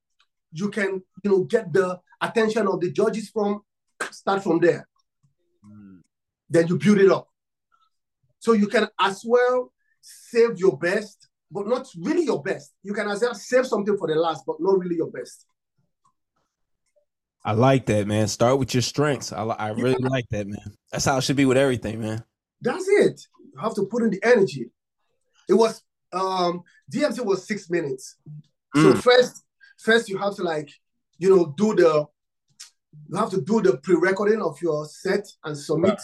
you 0.52 0.70
can, 0.70 1.02
you 1.24 1.30
know, 1.30 1.44
get 1.44 1.72
the 1.72 1.98
attention 2.20 2.66
of 2.68 2.80
the 2.80 2.92
judges 2.92 3.30
from, 3.30 3.62
start 4.10 4.42
from 4.42 4.60
there. 4.60 4.86
Mm. 5.64 6.00
Then 6.48 6.68
you 6.68 6.78
build 6.78 6.98
it 6.98 7.10
up. 7.10 7.28
So 8.38 8.52
you 8.52 8.68
can 8.68 8.86
as 9.00 9.22
well 9.26 9.72
save 10.00 10.58
your 10.58 10.78
best, 10.78 11.28
but 11.50 11.66
not 11.66 11.86
really 11.98 12.24
your 12.24 12.42
best. 12.42 12.74
You 12.82 12.94
can 12.94 13.08
as 13.08 13.22
well 13.22 13.34
save 13.34 13.66
something 13.66 13.96
for 13.96 14.06
the 14.06 14.14
last, 14.14 14.44
but 14.46 14.56
not 14.60 14.78
really 14.78 14.96
your 14.96 15.10
best. 15.10 15.44
I 17.44 17.52
like 17.52 17.86
that, 17.86 18.06
man. 18.06 18.28
Start 18.28 18.58
with 18.58 18.74
your 18.74 18.82
strengths. 18.82 19.32
I, 19.32 19.44
I 19.44 19.68
really 19.70 19.96
yeah. 20.00 20.08
like 20.08 20.28
that, 20.30 20.46
man. 20.46 20.74
That's 20.90 21.04
how 21.04 21.18
it 21.18 21.24
should 21.24 21.36
be 21.36 21.44
with 21.44 21.56
everything, 21.56 22.00
man. 22.00 22.24
That's 22.60 22.86
it. 22.88 23.20
You 23.52 23.60
have 23.60 23.74
to 23.74 23.84
put 23.84 24.02
in 24.02 24.10
the 24.10 24.20
energy. 24.22 24.70
It 25.48 25.54
was 25.54 25.82
um 26.12 26.62
DMC 26.92 27.24
was 27.24 27.46
six 27.46 27.70
minutes. 27.70 28.16
Mm. 28.76 28.82
So 28.82 29.00
first, 29.00 29.44
first 29.78 30.08
you 30.08 30.18
have 30.18 30.34
to 30.36 30.42
like, 30.42 30.70
you 31.18 31.34
know, 31.34 31.54
do 31.56 31.74
the 31.74 32.06
you 33.08 33.16
have 33.16 33.30
to 33.30 33.40
do 33.40 33.62
the 33.62 33.78
pre-recording 33.78 34.42
of 34.42 34.60
your 34.60 34.84
set 34.86 35.26
and 35.44 35.56
submit. 35.56 35.90
Right. 35.90 36.00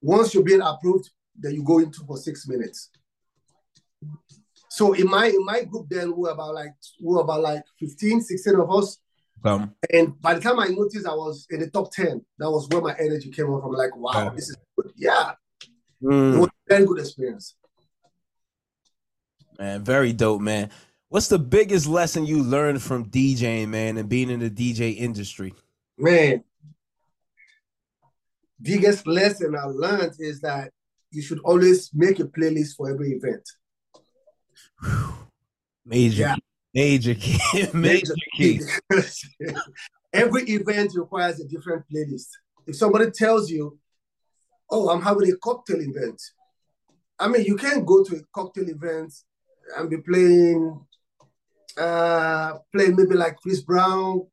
Once 0.00 0.34
you're 0.34 0.42
being 0.42 0.62
approved, 0.62 1.10
then 1.38 1.52
you 1.52 1.62
go 1.62 1.78
into 1.78 2.00
for 2.06 2.16
six 2.16 2.48
minutes. 2.48 2.90
So 4.70 4.92
in 4.92 5.08
my 5.08 5.26
in 5.26 5.44
my 5.44 5.62
group 5.64 5.86
then 5.88 6.14
we 6.14 6.22
were 6.22 6.30
about 6.30 6.54
like 6.54 6.74
we 7.00 7.14
were 7.14 7.22
about 7.22 7.42
like 7.42 7.62
15, 7.80 8.20
16 8.20 8.54
of 8.56 8.70
us. 8.70 8.98
Um, 9.44 9.74
and 9.92 10.20
by 10.20 10.34
the 10.34 10.40
time 10.40 10.58
I 10.58 10.66
noticed 10.68 11.06
I 11.06 11.14
was 11.14 11.46
in 11.50 11.60
the 11.60 11.70
top 11.70 11.92
10, 11.92 12.24
that 12.38 12.50
was 12.50 12.68
where 12.68 12.80
my 12.80 12.96
energy 12.98 13.30
came 13.30 13.52
up. 13.52 13.64
I'm 13.64 13.72
like, 13.72 13.94
wow, 13.96 14.30
this 14.30 14.50
is 14.50 14.56
good. 14.76 14.92
Yeah. 14.96 15.32
Mm. 16.02 16.34
It 16.34 16.38
was 16.38 16.48
a 16.48 16.74
very 16.74 16.86
good 16.86 16.98
experience. 16.98 17.54
Man, 19.58 19.84
very 19.84 20.12
dope, 20.12 20.40
man. 20.40 20.70
What's 21.08 21.28
the 21.28 21.38
biggest 21.38 21.86
lesson 21.86 22.26
you 22.26 22.42
learned 22.42 22.82
from 22.82 23.08
DJing, 23.08 23.68
man, 23.68 23.96
and 23.96 24.08
being 24.08 24.30
in 24.30 24.40
the 24.40 24.50
DJ 24.50 24.96
industry? 24.96 25.54
Man, 25.96 26.42
biggest 28.60 29.06
lesson 29.06 29.54
I 29.56 29.64
learned 29.66 30.14
is 30.18 30.40
that 30.40 30.72
you 31.10 31.22
should 31.22 31.38
always 31.40 31.90
make 31.94 32.18
a 32.18 32.24
playlist 32.24 32.76
for 32.76 32.90
every 32.90 33.12
event. 33.12 33.48
Major, 35.84 36.22
yeah. 36.22 36.36
Major 36.76 37.14
key, 37.14 37.38
major, 37.72 38.14
key. 38.36 38.60
every 40.12 40.42
event 40.42 40.92
requires 40.94 41.40
a 41.40 41.48
different 41.48 41.84
playlist. 41.90 42.28
If 42.66 42.76
somebody 42.76 43.10
tells 43.10 43.50
you, 43.50 43.78
"Oh, 44.70 44.90
I'm 44.90 45.02
having 45.02 45.32
a 45.32 45.36
cocktail 45.36 45.80
event," 45.80 46.20
I 47.18 47.28
mean, 47.28 47.44
you 47.44 47.56
can't 47.56 47.86
go 47.86 48.04
to 48.04 48.16
a 48.16 48.20
cocktail 48.32 48.68
event 48.68 49.12
and 49.76 49.88
be 49.88 49.98
playing 49.98 50.80
uh, 51.78 52.58
playing 52.72 52.96
maybe 52.96 53.14
like 53.14 53.36
Chris 53.36 53.62
Brown. 53.62 54.26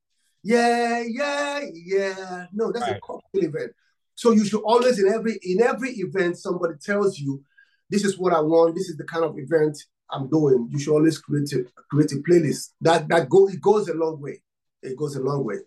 Yeah, 0.44 1.02
yeah, 1.08 1.62
yeah. 1.74 2.48
No, 2.52 2.72
that's 2.72 2.88
right. 2.88 2.98
a 2.98 3.00
cocktail 3.00 3.44
event. 3.46 3.72
So 4.16 4.32
you 4.32 4.46
should 4.46 4.62
always 4.62 5.00
in 5.00 5.08
every 5.12 5.40
in 5.44 5.62
every 5.62 5.92
event 5.92 6.38
somebody 6.38 6.76
tells 6.82 7.18
you, 7.18 7.42
this 7.90 8.04
is 8.04 8.20
what 8.20 8.34
I 8.34 8.42
want. 8.42 8.76
This 8.76 8.90
is 8.90 8.98
the 8.98 9.06
kind 9.06 9.24
of 9.24 9.40
event 9.40 9.78
I'm 10.12 10.30
doing. 10.30 10.68
You 10.72 10.80
should 10.80 10.94
always 10.94 11.18
create 11.18 11.52
a 11.54 11.66
create 11.90 12.12
a 12.12 12.16
playlist. 12.18 12.72
That 12.82 13.08
that 13.10 13.30
go 13.30 13.48
it 13.48 13.62
goes 13.62 13.88
a 13.90 13.94
long 13.94 14.22
way. 14.22 14.42
It 14.82 14.98
goes 14.98 15.16
a 15.16 15.22
long 15.22 15.44
way. 15.44 15.58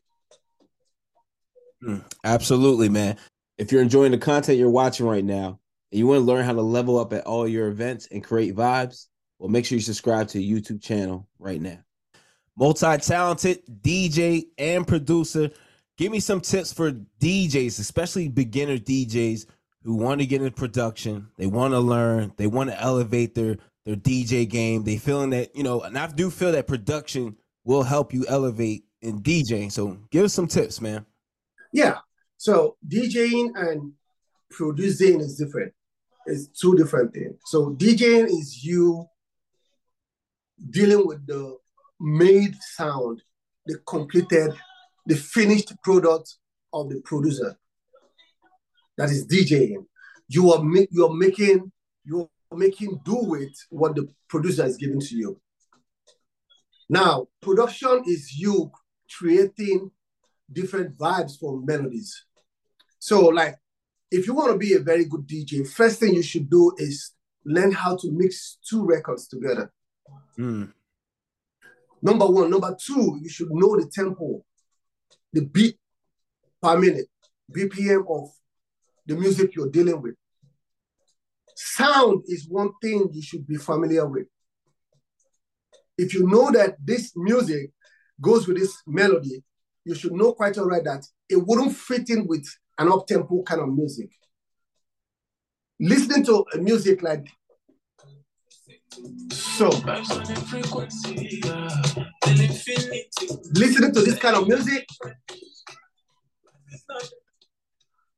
Mm, 1.83 2.05
absolutely, 2.25 2.88
man. 2.88 3.16
If 3.59 3.72
you're 3.72 3.83
enjoying 3.83 4.12
the 4.12 4.18
content 4.18 4.59
you're 4.59 4.70
watching 4.70 5.07
right 5.07 5.25
now, 5.25 5.59
and 5.90 5.99
you 5.99 6.07
want 6.07 6.20
to 6.20 6.25
learn 6.25 6.44
how 6.44 6.53
to 6.53 6.62
level 6.62 6.99
up 6.99 7.12
at 7.12 7.27
all 7.27 7.49
your 7.49 7.68
events 7.68 8.09
and 8.11 8.22
create 8.22 8.55
vibes, 8.55 9.07
well, 9.38 9.49
make 9.49 9.64
sure 9.64 9.77
you 9.77 9.83
subscribe 9.83 10.29
to 10.29 10.38
the 10.38 10.53
YouTube 10.53 10.83
channel 10.83 11.29
right 11.38 11.61
now. 11.61 11.79
Multi 12.57 12.96
talented 12.99 13.62
DJ 13.83 14.46
and 14.59 14.87
producer. 14.87 15.51
Give 15.99 16.11
me 16.11 16.20
some 16.20 16.40
tips 16.40 16.72
for 16.72 16.92
DJs, 17.20 17.79
especially 17.81 18.29
beginner 18.29 18.79
DJs 18.79 19.46
who 19.83 19.94
want 19.94 20.20
to 20.20 20.27
get 20.27 20.42
into 20.42 20.55
production. 20.55 21.29
They 21.37 21.46
want 21.46 21.72
to 21.72 21.81
learn. 21.81 22.33
They 22.37 22.46
want 22.46 22.70
to 22.70 22.81
elevate 22.81 23.35
their 23.35 23.59
their 23.87 23.96
DJ 23.96 24.46
game. 24.46 24.85
They 24.85 24.99
feeling 24.99 25.31
that 25.31 25.57
you 25.57 25.62
know, 25.62 25.81
and 25.81 25.96
I 25.96 26.09
do 26.09 26.29
feel 26.31 26.53
that 26.53 26.66
production 26.66 27.37
will 27.64 27.85
help 27.85 28.12
you 28.12 28.27
elevate 28.29 28.85
in 29.01 29.22
DJing. 29.22 29.72
So 29.72 29.96
give 30.11 30.25
us 30.25 30.35
some 30.35 30.49
tips, 30.49 30.81
man. 30.81 31.07
Yeah. 31.72 31.99
So 32.37 32.77
DJing 32.87 33.53
and 33.57 33.92
producing 34.51 35.20
is 35.20 35.37
different. 35.38 35.72
It's 36.27 36.49
two 36.49 36.77
different 36.77 37.14
things. 37.14 37.37
So 37.46 37.70
DJing 37.70 38.27
is 38.27 38.62
you 38.62 39.07
dealing 40.70 41.07
with 41.07 41.27
the 41.27 41.57
made 42.01 42.55
sound, 42.75 43.22
the 43.66 43.79
completed, 43.87 44.53
the 45.07 45.16
finished 45.16 45.72
product 45.83 46.37
of 46.72 46.90
the 46.90 47.01
producer. 47.05 47.57
That 48.99 49.11
is 49.11 49.27
DJing. 49.27 49.87
You 50.29 50.53
are 50.53 50.64
you 50.90 51.07
are 51.07 51.14
making 51.14 51.70
you 52.05 52.29
are 52.50 52.59
making 52.59 53.00
do 53.04 53.16
with 53.16 53.52
what 53.70 53.94
the 53.94 54.09
producer 54.28 54.64
is 54.64 54.76
giving 54.76 55.00
to 55.00 55.16
you. 55.16 55.40
Now, 56.88 57.26
production 57.42 58.02
is 58.06 58.37
you 58.37 58.70
creating 59.11 59.90
different 60.52 60.96
vibes 60.96 61.38
for 61.38 61.61
melodies. 61.61 62.24
So, 62.98 63.26
like, 63.26 63.56
if 64.11 64.26
you 64.26 64.35
want 64.35 64.52
to 64.52 64.59
be 64.59 64.74
a 64.74 64.80
very 64.80 65.04
good 65.04 65.26
DJ, 65.26 65.68
first 65.68 65.98
thing 65.98 66.14
you 66.14 66.22
should 66.22 66.48
do 66.48 66.72
is 66.78 67.12
learn 67.44 67.72
how 67.72 67.96
to 67.96 68.11
mix 68.12 68.59
two 68.68 68.85
records 68.85 69.26
together. 69.26 69.72
Mm. 70.38 70.72
Number 72.02 72.26
one. 72.26 72.50
Number 72.50 72.76
two, 72.80 73.18
you 73.20 73.28
should 73.28 73.50
know 73.50 73.76
the 73.76 73.90
tempo, 73.92 74.44
the 75.32 75.42
beat 75.42 75.76
per 76.62 76.78
minute, 76.78 77.09
BPM 77.50 78.04
of 78.09 78.30
the 79.06 79.16
music 79.16 79.54
you're 79.54 79.70
dealing 79.70 80.00
with. 80.00 80.14
Sound 81.57 82.23
is 82.27 82.47
one 82.47 82.71
thing 82.83 83.09
you 83.12 83.23
should 83.23 83.47
be 83.47 83.57
familiar 83.57 84.07
with. 84.07 84.27
If 85.97 86.12
you 86.12 86.29
know 86.29 86.51
that 86.51 86.77
this 86.85 87.12
music 87.16 87.71
goes 88.21 88.47
with 88.47 88.59
this 88.59 88.77
melody, 88.87 89.42
you 89.85 89.95
should 89.95 90.12
know 90.12 90.35
quite 90.35 90.59
all 90.59 90.66
right 90.66 90.85
that 90.85 91.07
it 91.31 91.37
wouldn't 91.37 91.75
fit 91.75 92.11
in 92.11 92.27
with 92.27 92.47
an 92.77 92.92
up-tempo 92.92 93.42
kind 93.42 93.62
of 93.62 93.73
music. 93.75 94.11
Listening 95.81 96.25
to 96.27 96.45
a 96.53 96.59
music 96.59 97.03
like 97.03 97.27
so, 99.31 99.69
listening 103.55 103.92
to 103.92 104.03
this 104.03 104.19
kind 104.19 104.37
of 104.37 104.47
music, 104.47 104.87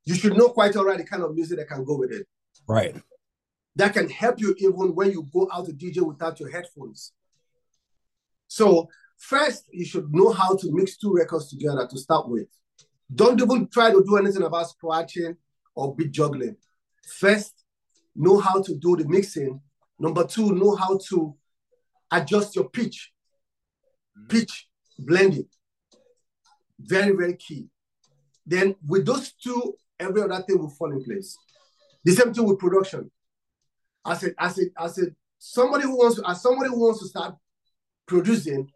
you 0.05 0.15
should 0.15 0.35
know 0.37 0.49
quite 0.49 0.75
all 0.75 0.85
right 0.85 0.97
the 0.97 1.05
kind 1.05 1.23
of 1.23 1.33
music 1.33 1.57
that 1.57 1.67
can 1.69 1.85
go 1.85 1.97
with 1.97 2.11
it. 2.11 2.27
Right. 2.67 2.95
That 3.75 3.93
can 3.93 4.09
help 4.09 4.39
you 4.39 4.55
even 4.57 4.95
when 4.95 5.11
you 5.11 5.27
go 5.31 5.47
out 5.53 5.65
to 5.67 5.73
DJ 5.73 6.05
without 6.05 6.39
your 6.39 6.49
headphones. 6.49 7.13
So, 8.47 8.89
first, 9.17 9.65
you 9.71 9.85
should 9.85 10.13
know 10.13 10.31
how 10.31 10.55
to 10.55 10.71
mix 10.71 10.97
two 10.97 11.13
records 11.13 11.49
together 11.49 11.87
to 11.87 11.97
start 11.97 12.27
with. 12.27 12.47
Don't 13.13 13.41
even 13.41 13.67
try 13.67 13.91
to 13.91 14.03
do 14.05 14.17
anything 14.17 14.43
about 14.43 14.69
scratching 14.69 15.37
or 15.75 15.95
beat 15.95 16.11
juggling. 16.11 16.57
First, 17.05 17.63
know 18.15 18.39
how 18.39 18.61
to 18.61 18.75
do 18.75 18.97
the 18.97 19.07
mixing 19.07 19.61
Number 19.99 20.25
two, 20.25 20.53
know 20.55 20.75
how 20.75 20.97
to 21.09 21.35
adjust 22.09 22.55
your 22.55 22.69
pitch. 22.69 23.11
Pitch 24.29 24.67
blending. 24.97 25.47
Very, 26.79 27.15
very 27.15 27.35
key. 27.35 27.67
then 28.45 28.75
with 28.87 29.05
those 29.05 29.33
two, 29.33 29.75
every 29.99 30.21
other 30.21 30.41
thing 30.41 30.57
will 30.57 30.69
fall 30.69 30.91
in 30.91 31.03
place. 31.03 31.37
The 32.05 32.13
same 32.13 32.33
thing 32.33 32.45
with 32.45 32.57
production. 32.57 33.11
As 34.09 34.21
said, 34.21 34.33
I 34.39 34.47
said, 34.47 34.67
I 34.75 34.87
said, 34.87 35.15
somebody 35.37 35.83
who 35.83 35.95
wants 35.95 36.17
to, 36.17 36.27
as 36.27 36.41
somebody 36.41 36.69
who 36.69 36.79
wants 36.79 36.99
to 37.01 37.07
start 37.07 37.35
producing, 38.07 38.67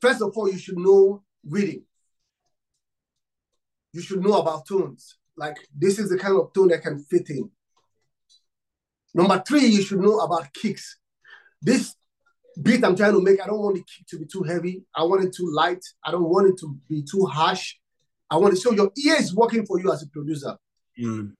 first 0.00 0.22
of 0.22 0.36
all, 0.36 0.48
you 0.48 0.58
should 0.58 0.78
know 0.78 1.24
reading. 1.44 1.82
You 3.92 4.00
should 4.00 4.22
know 4.22 4.34
about 4.34 4.68
tones. 4.68 5.16
Like 5.36 5.56
this 5.76 5.98
is 5.98 6.10
the 6.10 6.18
kind 6.18 6.38
of 6.38 6.52
tone 6.52 6.68
that 6.68 6.82
can 6.82 7.00
fit 7.00 7.28
in. 7.30 7.50
Number 9.12 9.42
three, 9.44 9.66
you 9.66 9.82
should 9.82 9.98
know 9.98 10.20
about 10.20 10.54
kicks. 10.54 10.98
This 11.60 11.96
beat 12.62 12.84
I'm 12.84 12.94
trying 12.94 13.14
to 13.14 13.20
make, 13.20 13.42
I 13.42 13.48
don't 13.48 13.58
want 13.58 13.74
the 13.74 13.80
kick 13.82 14.06
to 14.10 14.18
be 14.20 14.26
too 14.26 14.44
heavy. 14.44 14.84
I 14.94 15.02
want 15.02 15.24
it 15.24 15.34
too 15.34 15.50
light. 15.52 15.84
I 16.04 16.12
don't 16.12 16.28
want 16.28 16.48
it 16.48 16.58
to 16.60 16.78
be 16.88 17.02
too 17.02 17.26
harsh. 17.26 17.74
I 18.30 18.36
want 18.36 18.54
to 18.54 18.60
show 18.60 18.70
your 18.70 18.92
ear 19.04 19.16
is 19.16 19.34
working 19.34 19.66
for 19.66 19.80
you 19.80 19.90
as 19.92 20.04
a 20.04 20.06
producer. 20.06 20.56
Mm. 20.96 21.32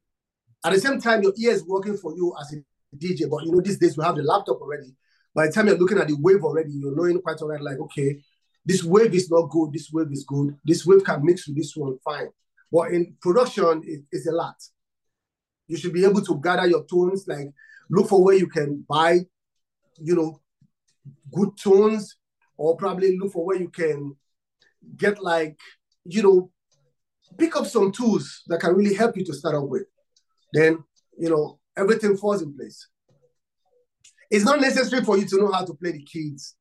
At 0.65 0.73
the 0.73 0.81
same 0.81 1.01
time, 1.01 1.23
your 1.23 1.33
ear 1.39 1.53
is 1.53 1.65
working 1.65 1.97
for 1.97 2.17
you 2.17 2.35
as 2.41 2.53
a 2.53 2.57
DJ. 2.97 3.29
But 3.29 3.45
you 3.45 3.53
know, 3.53 3.61
these 3.61 3.79
days 3.79 3.97
we 3.97 4.05
have 4.05 4.17
the 4.17 4.23
laptop 4.23 4.61
already. 4.61 4.95
By 5.35 5.47
the 5.47 5.53
time 5.53 5.69
you're 5.69 5.79
looking 5.79 5.99
at 5.99 6.09
the 6.09 6.17
wave 6.19 6.43
already, 6.43 6.73
you're 6.73 6.95
knowing 6.95 7.21
quite 7.21 7.41
already, 7.41 7.63
like, 7.63 7.79
okay, 7.79 8.21
this 8.65 8.83
wave 8.83 9.15
is 9.15 9.31
not 9.31 9.49
good, 9.51 9.73
this 9.73 9.91
wave 9.93 10.11
is 10.11 10.25
good, 10.25 10.57
this 10.65 10.85
wave 10.85 11.05
can 11.05 11.25
mix 11.25 11.47
with 11.47 11.57
this 11.57 11.75
one, 11.77 11.99
fine. 12.05 12.29
But 12.71 12.93
in 12.93 13.17
production, 13.21 13.83
it, 13.85 14.03
it's 14.11 14.27
a 14.27 14.33
lot. 14.33 14.57
You 15.69 15.77
should 15.77 15.93
be 15.93 16.05
able 16.05 16.23
to 16.23 16.41
gather 16.41 16.67
your 16.67 16.85
tones, 16.85 17.27
like 17.29 17.49
look 17.89 18.09
for 18.09 18.25
where 18.25 18.37
you 18.37 18.49
can 18.49 18.85
buy, 18.89 19.21
you 19.99 20.17
know, 20.17 20.41
good 21.33 21.51
tones, 21.63 22.17
or 22.57 22.77
probably 22.77 23.17
look 23.17 23.33
for 23.33 23.45
where 23.45 23.57
you 23.57 23.69
can 23.69 24.17
get 24.97 25.23
like, 25.23 25.59
you 26.05 26.23
know, 26.23 26.51
pick 27.39 27.57
up 27.57 27.67
some 27.67 27.93
tools 27.93 28.43
that 28.49 28.61
can 28.61 28.75
really 28.75 28.95
help 28.95 29.17
you 29.17 29.25
to 29.25 29.35
start 29.35 29.55
up 29.55 29.69
with. 29.69 29.85
Then, 30.53 30.83
you 31.17 31.31
know, 31.31 31.60
everything 31.77 32.17
falls 32.17 32.43
in 32.43 32.55
place. 32.55 32.89
It's 34.31 34.45
not 34.45 34.61
necessary 34.61 35.03
for 35.03 35.19
you 35.19 35.27
to 35.27 35.37
know 35.39 35.51
how 35.51 35.65
to 35.65 35.75
play 35.75 35.93
the 35.93 36.03
keys. 36.03 36.55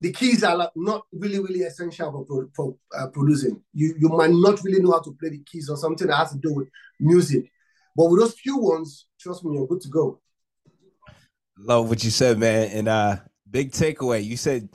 The 0.00 0.12
keys 0.12 0.44
are 0.44 0.70
not 0.76 1.06
really, 1.12 1.38
really 1.40 1.62
essential 1.62 2.24
for, 2.26 2.48
for 2.54 2.76
uh, 2.96 3.08
producing. 3.08 3.62
You, 3.72 3.94
you 3.98 4.08
might 4.08 4.30
not 4.30 4.62
really 4.62 4.80
know 4.80 4.92
how 4.92 5.00
to 5.00 5.16
play 5.18 5.30
the 5.30 5.42
keys 5.44 5.68
or 5.68 5.76
something 5.76 6.06
that 6.06 6.16
has 6.16 6.32
to 6.32 6.38
do 6.38 6.54
with 6.54 6.68
music. 7.00 7.50
But 7.96 8.06
with 8.06 8.20
those 8.20 8.34
few 8.34 8.58
ones, 8.58 9.06
trust 9.20 9.44
me, 9.44 9.56
you're 9.56 9.66
good 9.66 9.80
to 9.82 9.88
go. 9.88 10.20
Love 11.56 11.88
what 11.88 12.04
you 12.04 12.10
said, 12.10 12.38
man. 12.38 12.70
And 12.72 12.88
uh 12.88 13.16
big 13.50 13.72
takeaway. 13.72 14.24
You 14.24 14.36
said 14.36 14.68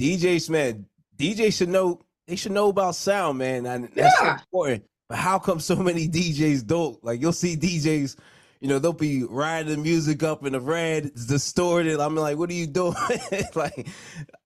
DJs, 0.00 0.50
man, 0.50 0.86
DJ 1.16 1.56
should 1.56 1.68
know 1.68 2.00
they 2.26 2.36
should 2.36 2.52
know 2.52 2.68
about 2.68 2.96
sound, 2.96 3.38
man. 3.38 3.66
And 3.66 3.88
that's 3.94 4.16
yeah. 4.20 4.38
important. 4.38 4.84
But 5.08 5.18
how 5.18 5.38
come 5.38 5.60
so 5.60 5.76
many 5.76 6.08
DJs 6.08 6.66
don't? 6.66 7.02
Like 7.04 7.20
you'll 7.20 7.32
see 7.32 7.56
DJs, 7.56 8.16
you 8.64 8.70
know, 8.70 8.78
they'll 8.78 8.94
be 8.94 9.24
riding 9.24 9.70
the 9.70 9.76
music 9.76 10.22
up 10.22 10.46
in 10.46 10.54
the 10.54 10.60
red, 10.60 11.04
it's 11.04 11.26
distorted. 11.26 12.00
I'm 12.00 12.16
like, 12.16 12.38
what 12.38 12.48
are 12.48 12.54
you 12.54 12.66
doing? 12.66 12.94
like, 13.54 13.88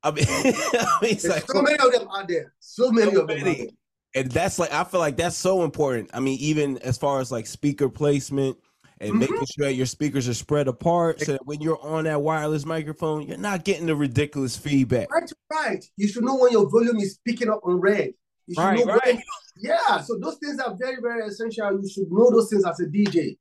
I 0.02 0.10
mean, 0.10 0.26
I 0.28 0.98
mean 1.00 1.12
it's 1.12 1.24
like 1.24 1.48
so 1.48 1.62
many 1.62 1.76
of 1.76 1.92
them 1.92 2.08
out 2.12 2.26
there. 2.26 2.52
So 2.58 2.90
many 2.90 3.12
so 3.12 3.20
of 3.20 3.28
them. 3.28 3.44
Many. 3.44 3.70
And 4.16 4.28
that's 4.28 4.58
like 4.58 4.72
I 4.72 4.82
feel 4.82 4.98
like 4.98 5.16
that's 5.16 5.36
so 5.36 5.62
important. 5.62 6.10
I 6.14 6.18
mean, 6.18 6.36
even 6.40 6.78
as 6.78 6.98
far 6.98 7.20
as 7.20 7.30
like 7.30 7.46
speaker 7.46 7.88
placement, 7.88 8.58
and 9.00 9.10
mm-hmm. 9.10 9.20
making 9.20 9.46
sure 9.56 9.66
that 9.66 9.74
your 9.74 9.86
speakers 9.86 10.28
are 10.28 10.34
spread 10.34 10.66
apart 10.66 11.20
so 11.20 11.30
that 11.30 11.46
when 11.46 11.60
you're 11.60 11.80
on 11.80 12.02
that 12.02 12.20
wireless 12.20 12.66
microphone, 12.66 13.22
you're 13.22 13.38
not 13.38 13.62
getting 13.62 13.86
the 13.86 13.94
ridiculous 13.94 14.56
feedback. 14.56 15.08
Right, 15.12 15.30
right. 15.52 15.84
You 15.96 16.08
should 16.08 16.24
know 16.24 16.34
when 16.34 16.50
your 16.50 16.68
volume 16.68 16.96
is 16.96 17.20
picking 17.24 17.48
up 17.48 17.60
on 17.62 17.78
red. 17.78 18.14
You 18.48 18.54
should 18.56 18.60
right, 18.60 18.84
know 18.84 18.94
right. 18.94 19.14
When, 19.14 19.22
yeah, 19.60 20.00
so 20.00 20.18
those 20.20 20.38
things 20.38 20.58
are 20.58 20.74
very, 20.76 20.96
very 21.00 21.24
essential. 21.28 21.80
You 21.80 21.88
should 21.88 22.10
know 22.10 22.32
those 22.32 22.50
things 22.50 22.64
as 22.66 22.80
a 22.80 22.86
DJ. 22.86 23.36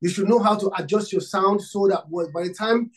You 0.00 0.08
should 0.08 0.28
know 0.28 0.38
how 0.38 0.56
to 0.56 0.70
adjust 0.78 1.12
your 1.12 1.20
sound 1.20 1.62
so 1.62 1.88
that 1.88 2.04
by 2.32 2.42
the 2.42 2.54
time 2.54 2.90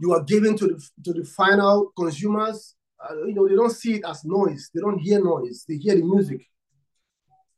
you 0.00 0.12
are 0.12 0.22
giving 0.22 0.56
to 0.58 0.66
the 0.66 0.88
to 1.04 1.12
the 1.12 1.24
final 1.24 1.92
consumers, 1.96 2.74
uh, 3.02 3.14
you 3.26 3.34
know, 3.34 3.48
they 3.48 3.54
don't 3.54 3.70
see 3.70 3.94
it 3.94 4.04
as 4.06 4.24
noise. 4.24 4.70
They 4.74 4.80
don't 4.80 4.98
hear 4.98 5.22
noise. 5.22 5.64
They 5.68 5.76
hear 5.76 5.94
the 5.94 6.02
music. 6.02 6.46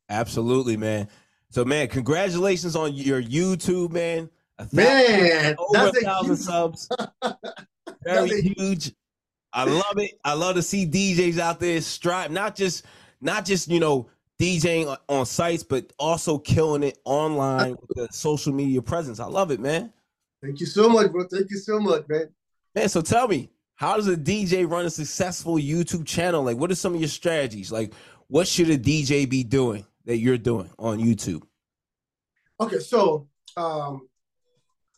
Absolutely, 0.08 0.76
man. 0.76 1.08
So 1.50 1.64
man, 1.64 1.88
congratulations 1.88 2.76
on 2.76 2.94
your 2.94 3.22
YouTube, 3.22 3.92
man. 3.92 4.30
A 4.58 4.66
man, 4.72 5.56
over 5.58 5.88
a 5.88 5.92
thousand 5.92 6.37
huge... 6.37 6.38
subs. 6.40 6.88
Very 8.04 8.40
huge. 8.40 8.92
I 9.52 9.64
love 9.64 9.98
it. 9.98 10.18
I 10.24 10.34
love 10.34 10.56
to 10.56 10.62
see 10.62 10.87
DJs 10.87 11.38
out 11.38 11.61
there 11.61 11.80
strive, 11.80 12.30
not 12.30 12.56
just 12.56 12.84
not 13.20 13.44
just 13.44 13.68
you 13.68 13.80
know 13.80 14.08
DJing 14.40 14.96
on 15.09 15.27
sites, 15.27 15.62
but 15.62 15.92
also 15.98 16.38
killing 16.38 16.83
it 16.83 16.98
online 17.05 17.70
with 17.72 17.96
the 17.96 18.09
social 18.12 18.53
media 18.53 18.81
presence. 18.81 19.20
I 19.20 19.27
love 19.27 19.51
it, 19.51 19.61
man. 19.61 19.92
Thank 20.42 20.61
you 20.61 20.66
so 20.66 20.88
much, 20.88 21.11
bro. 21.11 21.24
Thank 21.31 21.51
you 21.51 21.59
so 21.59 21.81
much, 21.81 22.05
man. 22.09 22.29
Man, 22.74 22.88
so 22.88 23.01
tell 23.01 23.27
me, 23.27 23.51
how 23.74 23.96
does 23.96 24.09
a 24.09 24.16
DJ 24.16 24.70
run 24.70 24.87
a 24.87 24.90
successful 24.90 25.57
YouTube 25.57 26.07
channel? 26.07 26.42
Like, 26.42 26.57
what 26.57 26.70
are 26.70 26.77
some 26.77 26.94
of 26.94 27.01
your 27.01 27.09
strategies? 27.09 27.72
Like, 27.72 27.92
what 28.29 28.46
should 28.46 28.70
a 28.70 28.79
DJ 28.79 29.29
be 29.29 29.42
doing? 29.42 29.85
that 30.09 30.16
you're 30.16 30.38
doing 30.38 30.70
on 30.79 30.98
YouTube? 30.98 31.42
Okay, 32.59 32.79
so 32.79 33.29
um, 33.57 34.09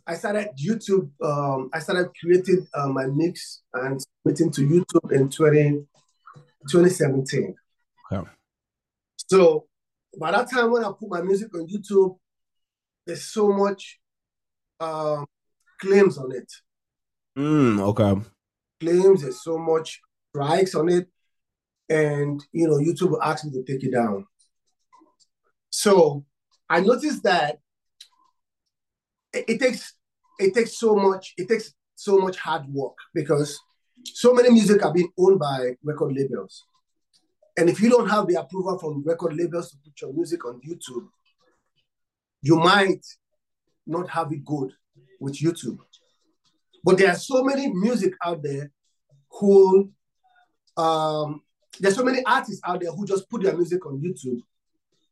I 0.06 0.14
started 0.14 0.50
YouTube. 0.56 1.10
Um, 1.22 1.68
I 1.74 1.80
started 1.80 2.10
creating 2.18 2.66
uh, 2.72 2.86
my 2.86 3.06
mix 3.06 3.62
and 3.74 4.00
submitting 4.00 4.52
to 4.52 4.60
YouTube 4.62 5.12
in 5.12 5.28
20, 5.28 5.84
2017. 6.70 7.54
Okay. 8.12 8.30
So 9.30 9.66
by 10.18 10.32
that 10.32 10.50
time, 10.50 10.72
when 10.72 10.84
I 10.84 10.88
put 10.88 11.08
my 11.08 11.22
music 11.22 11.54
on 11.54 11.68
YouTube, 11.68 12.16
there's 13.06 13.32
so 13.32 13.52
much 13.52 14.00
um, 14.80 15.24
claims 15.80 16.18
on 16.18 16.32
it. 16.34 16.52
Mm, 17.38 17.80
okay. 17.80 18.28
Claims. 18.80 19.22
There's 19.22 19.42
so 19.42 19.56
much 19.56 20.00
strikes 20.30 20.74
on 20.74 20.88
it, 20.88 21.08
and 21.88 22.42
you 22.52 22.66
know 22.66 22.78
YouTube 22.78 23.10
will 23.10 23.22
ask 23.22 23.44
me 23.44 23.52
to 23.52 23.62
take 23.62 23.84
it 23.84 23.92
down. 23.92 24.26
So 25.70 26.24
I 26.68 26.80
noticed 26.80 27.22
that 27.22 27.58
it, 29.32 29.44
it 29.48 29.60
takes 29.60 29.94
it 30.40 30.54
takes 30.54 30.76
so 30.76 30.96
much 30.96 31.34
it 31.36 31.48
takes 31.48 31.72
so 31.94 32.18
much 32.18 32.36
hard 32.36 32.66
work 32.66 32.96
because 33.14 33.60
so 34.04 34.34
many 34.34 34.50
music 34.50 34.84
are 34.84 34.92
being 34.92 35.10
owned 35.16 35.38
by 35.38 35.74
record 35.84 36.14
labels. 36.16 36.64
And 37.60 37.68
if 37.68 37.78
you 37.82 37.90
don't 37.90 38.08
have 38.08 38.26
the 38.26 38.40
approval 38.40 38.78
from 38.78 39.02
record 39.04 39.36
labels 39.36 39.70
to 39.70 39.76
put 39.84 40.00
your 40.00 40.14
music 40.14 40.46
on 40.46 40.62
YouTube, 40.66 41.06
you 42.40 42.56
might 42.56 43.04
not 43.86 44.08
have 44.08 44.32
it 44.32 44.42
good 44.46 44.72
with 45.20 45.34
YouTube. 45.34 45.76
But 46.82 46.96
there 46.96 47.10
are 47.10 47.16
so 47.16 47.44
many 47.44 47.70
music 47.70 48.14
out 48.24 48.42
there 48.42 48.72
who, 49.30 49.90
um, 50.78 51.42
there's 51.78 51.96
so 51.96 52.02
many 52.02 52.24
artists 52.24 52.62
out 52.64 52.80
there 52.80 52.92
who 52.92 53.06
just 53.06 53.28
put 53.28 53.42
their 53.42 53.54
music 53.54 53.84
on 53.84 54.00
YouTube 54.00 54.40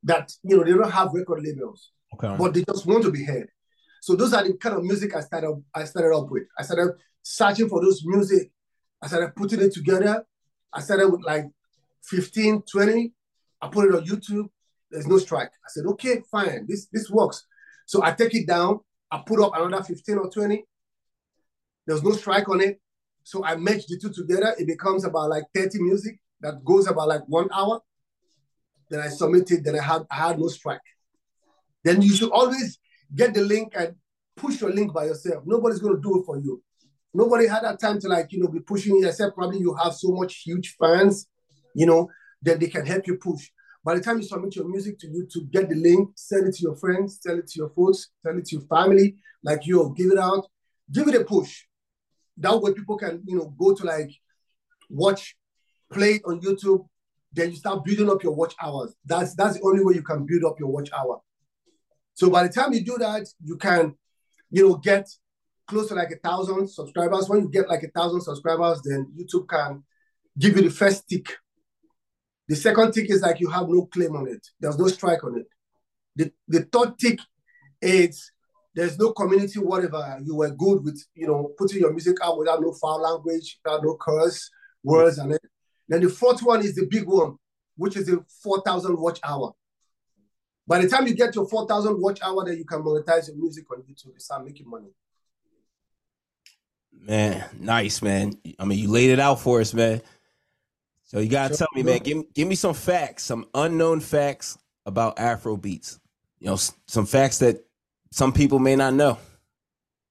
that 0.05 0.33
you 0.43 0.57
know 0.57 0.65
they 0.65 0.73
don't 0.73 0.91
have 0.91 1.13
record 1.13 1.43
labels, 1.45 1.91
okay. 2.15 2.35
but 2.39 2.55
they 2.55 2.65
just 2.65 2.87
want 2.87 3.05
to 3.05 3.11
be 3.11 3.25
heard. 3.25 3.51
So 4.01 4.17
those 4.17 4.33
are 4.33 4.43
the 4.43 4.55
kind 4.55 4.75
of 4.75 4.85
music 4.85 5.15
I 5.15 5.21
started 5.21 5.63
I 5.75 5.85
started 5.85 6.17
up 6.17 6.31
with. 6.31 6.45
I 6.59 6.63
started 6.63 6.95
searching 7.23 7.69
for 7.69 7.83
those 7.83 8.03
music. 8.07 8.51
I 9.03 9.07
started 9.09 9.37
putting 9.37 9.61
it 9.61 9.75
together. 9.75 10.25
I 10.73 10.81
started 10.81 11.09
with 11.11 11.23
like 11.23 11.45
15, 12.05 12.63
20. 12.71 13.13
I 13.61 13.69
put 13.69 13.87
it 13.87 13.95
on 13.95 14.05
YouTube. 14.05 14.49
There's 14.91 15.07
no 15.07 15.19
strike. 15.19 15.49
I 15.49 15.69
said, 15.69 15.85
okay, 15.87 16.23
fine. 16.31 16.67
This 16.67 16.87
this 16.93 17.11
works. 17.11 17.45
So 17.87 18.03
I 18.03 18.13
take 18.13 18.35
it 18.35 18.47
down. 18.47 18.81
I 19.11 19.23
put 19.27 19.41
up 19.41 19.53
another 19.55 19.83
15 19.83 20.19
or 20.19 20.31
20. 20.31 20.65
There's 21.87 22.03
no 22.03 22.13
strike 22.13 22.49
on 22.49 22.61
it. 22.61 22.81
So 23.25 23.45
I 23.45 23.57
merge 23.57 23.87
the 23.87 23.99
two 23.99 24.13
together. 24.13 24.55
It 24.59 24.67
becomes 24.67 25.05
about 25.05 25.31
like 25.31 25.45
30 25.55 25.83
music 25.83 26.19
that 26.41 26.65
goes 26.65 26.87
about 26.87 27.09
like 27.09 27.23
one 27.27 27.49
hour. 27.53 27.81
Then 28.91 29.01
I 29.01 29.09
submitted, 29.09 29.65
then 29.65 29.79
I 29.79 29.83
had 29.83 30.03
I 30.11 30.15
had 30.15 30.39
no 30.39 30.49
strike. 30.49 30.81
Then 31.85 32.03
you 32.03 32.15
should 32.15 32.31
always 32.31 32.79
get 33.15 33.35
the 33.35 33.43
link 33.43 33.73
and 33.77 33.95
push 34.37 34.61
your 34.61 34.71
link 34.71 34.93
by 34.93 35.07
yourself. 35.07 35.45
Nobody's 35.47 35.81
gonna 35.81 36.01
do 36.01 36.21
it 36.21 36.25
for 36.25 36.39
you. 36.39 36.63
Nobody 37.13 37.47
had 37.47 37.65
that 37.65 37.81
time 37.81 38.01
to 38.01 38.09
like, 38.09 38.33
you 38.33 38.41
know, 38.41 38.49
be 38.49 38.61
pushing 38.61 39.03
except 39.05 39.35
probably 39.35 39.59
you 39.59 39.75
have 39.75 39.95
so 39.95 40.13
much 40.13 40.43
huge 40.43 40.77
fans, 40.81 41.27
you 41.79 41.87
know, 41.87 42.11
that 42.43 42.59
they 42.59 42.67
can 42.67 42.85
help 42.85 43.07
you 43.07 43.17
push. 43.17 43.51
By 43.85 43.95
the 43.95 44.01
time 44.01 44.19
you 44.19 44.25
submit 44.25 44.57
your 44.57 44.69
music 44.69 44.99
to 44.99 45.07
YouTube, 45.07 45.51
get 45.53 45.69
the 45.69 45.77
link, 45.77 46.11
send 46.17 46.49
it 46.49 46.57
to 46.57 46.63
your 46.63 46.75
friends, 46.75 47.21
tell 47.25 47.39
it 47.39 47.47
to 47.47 47.59
your 47.59 47.71
folks, 47.71 48.09
tell 48.25 48.37
it 48.37 48.47
to 48.47 48.57
your 48.57 48.67
family, 48.67 49.17
like 49.45 49.65
yo, 49.65 49.91
give 49.91 50.11
it 50.11 50.19
out, 50.19 50.45
give 50.93 51.07
it 51.07 51.15
a 51.15 51.25
push. 51.25 51.63
That 52.37 52.61
way 52.61 52.73
people 52.73 52.99
can, 52.99 53.23
you 53.25 53.37
know, 53.37 53.55
go 53.57 53.75
to 53.75 53.85
like 53.85 54.11
watch, 54.91 55.37
play 55.93 56.15
it 56.15 56.23
on 56.27 56.41
YouTube, 56.41 56.85
then 57.33 57.51
you 57.51 57.57
start 57.57 57.85
building 57.85 58.11
up 58.11 58.25
your 58.25 58.35
watch 58.35 58.55
hours. 58.61 58.95
That's 59.05 59.37
that's 59.37 59.59
the 59.59 59.63
only 59.63 59.85
way 59.85 59.95
you 59.95 60.03
can 60.03 60.27
build 60.27 60.45
up 60.45 60.59
your 60.59 60.71
watch 60.71 60.91
hour. 60.93 61.21
So 62.15 62.29
by 62.29 62.43
the 62.43 62.53
time 62.53 62.73
you 62.73 62.85
do 62.85 62.99
that, 62.99 63.25
you 63.45 63.57
can, 63.57 63.95
you 64.51 64.69
know, 64.69 64.75
get 64.75 65.09
close 65.69 65.87
to 65.89 65.95
like 65.95 66.11
a 66.11 66.17
thousand 66.17 66.69
subscribers. 66.69 67.29
When 67.29 67.43
you 67.43 67.49
get 67.49 67.69
like 67.69 67.85
a 67.85 67.91
thousand 67.91 68.23
subscribers, 68.23 68.83
then 68.83 69.13
YouTube 69.17 69.49
can 69.49 69.85
give 70.37 70.57
you 70.57 70.63
the 70.63 70.71
first 70.71 71.09
tick 71.09 71.37
The 72.49 72.57
second 72.57 72.93
tick 72.93 73.11
is 73.11 73.21
like 73.21 73.41
you 73.41 73.51
have 73.51 73.69
no 73.69 73.87
claim 73.87 74.17
on 74.17 74.27
it. 74.27 74.47
There's 74.59 74.79
no 74.79 74.89
strike 74.89 75.23
on 75.23 75.39
it. 75.39 75.47
The, 76.17 76.33
the 76.49 76.63
third 76.73 76.99
tick 76.99 77.21
is 77.81 78.33
there's 78.75 78.99
no 78.99 79.13
community, 79.13 79.59
whatever. 79.59 80.19
You 80.25 80.37
were 80.37 80.51
good 80.51 80.85
with, 80.85 81.05
you 81.15 81.27
know, 81.27 81.53
putting 81.59 81.81
your 81.81 81.93
music 81.93 82.17
out 82.23 82.39
without 82.39 82.61
no 82.61 82.73
foul 82.73 83.01
language, 83.01 83.59
without 83.63 83.83
no 83.85 83.97
curse 84.01 84.51
words 84.83 85.19
and 85.19 85.33
it. 85.33 85.43
Then 85.89 86.03
the 86.03 86.09
fourth 86.09 86.43
one 86.43 86.61
is 86.61 86.75
the 86.75 86.87
big 86.87 87.07
one, 87.07 87.37
which 87.77 87.97
is 87.97 88.07
the 88.07 88.25
4,000 88.43 88.99
watch 88.99 89.21
hour. 89.25 89.53
By 90.67 90.83
the 90.83 90.89
time 90.89 91.07
you 91.07 91.15
get 91.15 91.35
your 91.35 91.49
4,000 91.49 92.01
watch 92.01 92.21
hour, 92.23 92.45
then 92.45 92.59
you 92.59 92.65
can 92.65 92.83
monetize 92.83 93.29
your 93.29 93.37
music 93.37 93.65
on 93.71 93.83
YouTube 93.83 94.13
and 94.13 94.23
start 94.23 94.45
making 94.45 94.69
money. 94.69 94.91
Man, 96.93 97.45
nice, 97.59 98.03
man. 98.03 98.35
I 98.59 98.65
mean, 98.65 98.79
you 98.79 98.89
laid 98.89 99.11
it 99.11 99.21
out 99.21 99.41
for 99.41 99.61
us, 99.61 99.73
man. 99.73 100.03
So 101.09 101.21
you 101.21 101.29
gotta 101.31 101.57
sure. 101.57 101.67
tell 101.67 101.69
me, 101.75 101.83
man. 101.83 102.01
Give, 102.01 102.23
give 102.35 102.47
me 102.47 102.55
some 102.55 102.75
facts, 102.75 103.25
some 103.25 103.47
unknown 103.55 104.01
facts 104.01 104.59
about 104.85 105.19
Afro 105.19 105.57
beats. 105.57 105.99
You 106.39 106.49
know, 106.49 106.59
some 106.87 107.07
facts 107.07 107.39
that 107.39 107.65
some 108.13 108.31
people 108.31 108.59
may 108.59 108.77
not 108.77 108.93
know. 108.93 109.19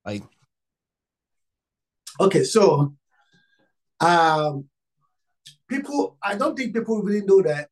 Like, 0.03 0.23
okay, 2.19 2.43
so 2.43 2.95
um, 3.99 4.65
people, 5.69 6.17
I 6.23 6.35
don't 6.35 6.57
think 6.57 6.73
people 6.73 7.03
really 7.03 7.25
know 7.25 7.43
that 7.43 7.69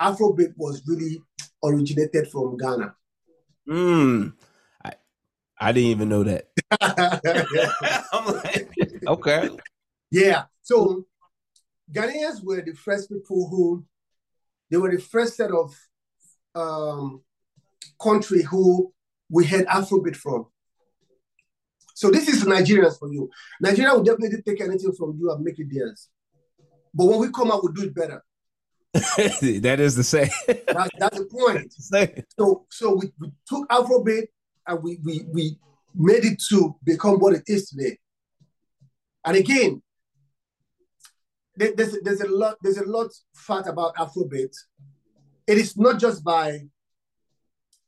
Afrobeat 0.00 0.54
was 0.56 0.82
really 0.86 1.22
originated 1.62 2.28
from 2.28 2.56
Ghana. 2.56 2.94
Hmm. 3.66 4.28
I, 4.82 4.92
I 5.60 5.72
didn't 5.72 5.90
even 5.90 6.08
know 6.08 6.22
that. 6.24 6.48
I'm 8.12 8.34
like, 8.34 8.70
okay. 9.06 9.50
Yeah. 10.10 10.44
So 10.62 11.06
Ghanaians 11.92 12.42
were 12.42 12.62
the 12.62 12.72
first 12.72 13.10
people 13.10 13.48
who 13.48 13.84
they 14.70 14.76
were 14.76 14.90
the 14.90 15.00
first 15.00 15.36
set 15.36 15.50
of 15.50 15.74
um, 16.54 17.22
country 18.00 18.42
who 18.42 18.92
we 19.30 19.44
had 19.44 19.66
Afrobeat 19.66 20.16
from. 20.16 20.46
So 21.94 22.10
this 22.10 22.28
is 22.28 22.44
Nigerians 22.44 22.98
for 22.98 23.12
you. 23.12 23.30
Nigeria 23.60 23.94
will 23.94 24.02
definitely 24.02 24.42
take 24.42 24.60
anything 24.60 24.92
from 24.92 25.16
you 25.20 25.30
and 25.30 25.44
make 25.44 25.58
it 25.58 25.68
theirs. 25.72 26.08
But 26.92 27.06
when 27.06 27.20
we 27.20 27.30
come 27.30 27.50
out, 27.50 27.62
we'll 27.62 27.72
do 27.72 27.84
it 27.84 27.94
better. 27.94 28.22
that 28.94 29.76
is 29.80 29.96
the 29.96 30.04
same. 30.04 30.28
that's, 30.46 30.90
that's 30.98 31.18
the 31.18 31.24
point. 31.26 31.72
so 32.38 32.66
so 32.70 32.94
we, 32.94 33.12
we 33.18 33.32
took 33.46 33.68
Afrobeat 33.68 34.26
and 34.66 34.82
we, 34.82 34.98
we 35.04 35.24
we 35.32 35.58
made 35.94 36.24
it 36.24 36.40
to 36.48 36.76
become 36.84 37.18
what 37.18 37.34
it 37.34 37.42
is 37.46 37.68
today. 37.68 37.98
And 39.24 39.36
again, 39.36 39.82
there's 41.56 41.98
there's 42.02 42.20
a 42.20 42.28
lot 42.28 42.56
there's 42.62 42.78
a 42.78 42.84
lot 42.84 43.10
fact 43.34 43.68
about 43.68 43.94
Afrobeat. 43.96 44.54
It 45.46 45.58
is 45.58 45.76
not 45.76 46.00
just 46.00 46.24
by 46.24 46.60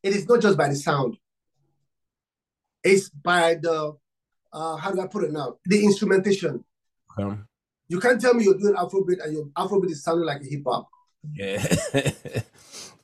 it 0.03 0.15
is 0.15 0.29
not 0.29 0.41
just 0.41 0.57
by 0.57 0.69
the 0.69 0.77
sound. 0.77 1.17
It's 2.85 3.09
by 3.09 3.55
the 3.55 3.97
uh, 4.53 4.77
how 4.77 4.93
do 4.93 5.01
I 5.01 5.07
put 5.07 5.25
it 5.25 5.33
now? 5.33 5.57
The 5.65 5.85
instrumentation. 5.85 6.65
Um, 7.19 7.47
you 7.89 8.01
can't 8.01 8.21
tell 8.21 8.35
me 8.35 8.45
you're 8.45 8.59
doing 8.59 8.75
Afrobeat 8.75 9.23
and 9.25 9.33
your 9.33 9.47
Afrobeat 9.57 9.91
is 9.91 10.03
sounding 10.03 10.27
like 10.27 10.43
a 10.43 10.47
hip 10.47 10.63
hop. 10.67 10.89
Yeah. 11.35 11.65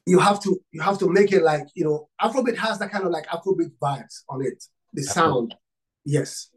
you 0.07 0.19
have 0.19 0.41
to 0.43 0.61
you 0.73 0.81
have 0.81 0.99
to 0.99 1.09
make 1.09 1.33
it 1.33 1.43
like 1.43 1.67
you 1.75 1.85
know 1.85 2.09
Afrobeat 2.21 2.57
has 2.57 2.79
that 2.79 2.91
kind 2.91 3.05
of 3.05 3.11
like 3.11 3.27
Afrobeat 3.27 3.73
vibes 3.81 4.23
on 4.29 4.45
it. 4.45 4.63
The 4.93 5.03
sound, 5.03 5.55
yes. 6.05 6.51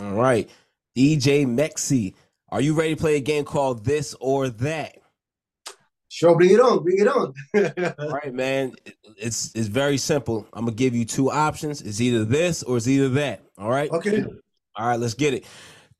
All 0.00 0.12
right, 0.12 0.48
DJ 0.96 1.44
Mekzy, 1.46 2.14
are 2.50 2.60
you 2.60 2.74
ready 2.74 2.94
to 2.94 3.00
play 3.00 3.16
a 3.16 3.20
game 3.20 3.44
called 3.44 3.84
This 3.84 4.14
or 4.20 4.48
That? 4.48 4.96
Sure, 6.10 6.34
bring 6.36 6.50
it 6.50 6.60
on, 6.60 6.82
bring 6.82 6.98
it 6.98 7.06
on. 7.06 7.34
All 7.98 8.10
right, 8.10 8.32
man. 8.32 8.72
It's 9.18 9.54
it's 9.54 9.68
very 9.68 9.98
simple. 9.98 10.46
I'm 10.54 10.64
gonna 10.64 10.74
give 10.74 10.94
you 10.94 11.04
two 11.04 11.30
options. 11.30 11.82
It's 11.82 12.00
either 12.00 12.24
this 12.24 12.62
or 12.62 12.78
it's 12.78 12.88
either 12.88 13.10
that. 13.10 13.42
All 13.58 13.68
right. 13.68 13.90
Okay. 13.90 14.24
All 14.74 14.88
right, 14.88 14.98
let's 14.98 15.14
get 15.14 15.34
it. 15.34 15.44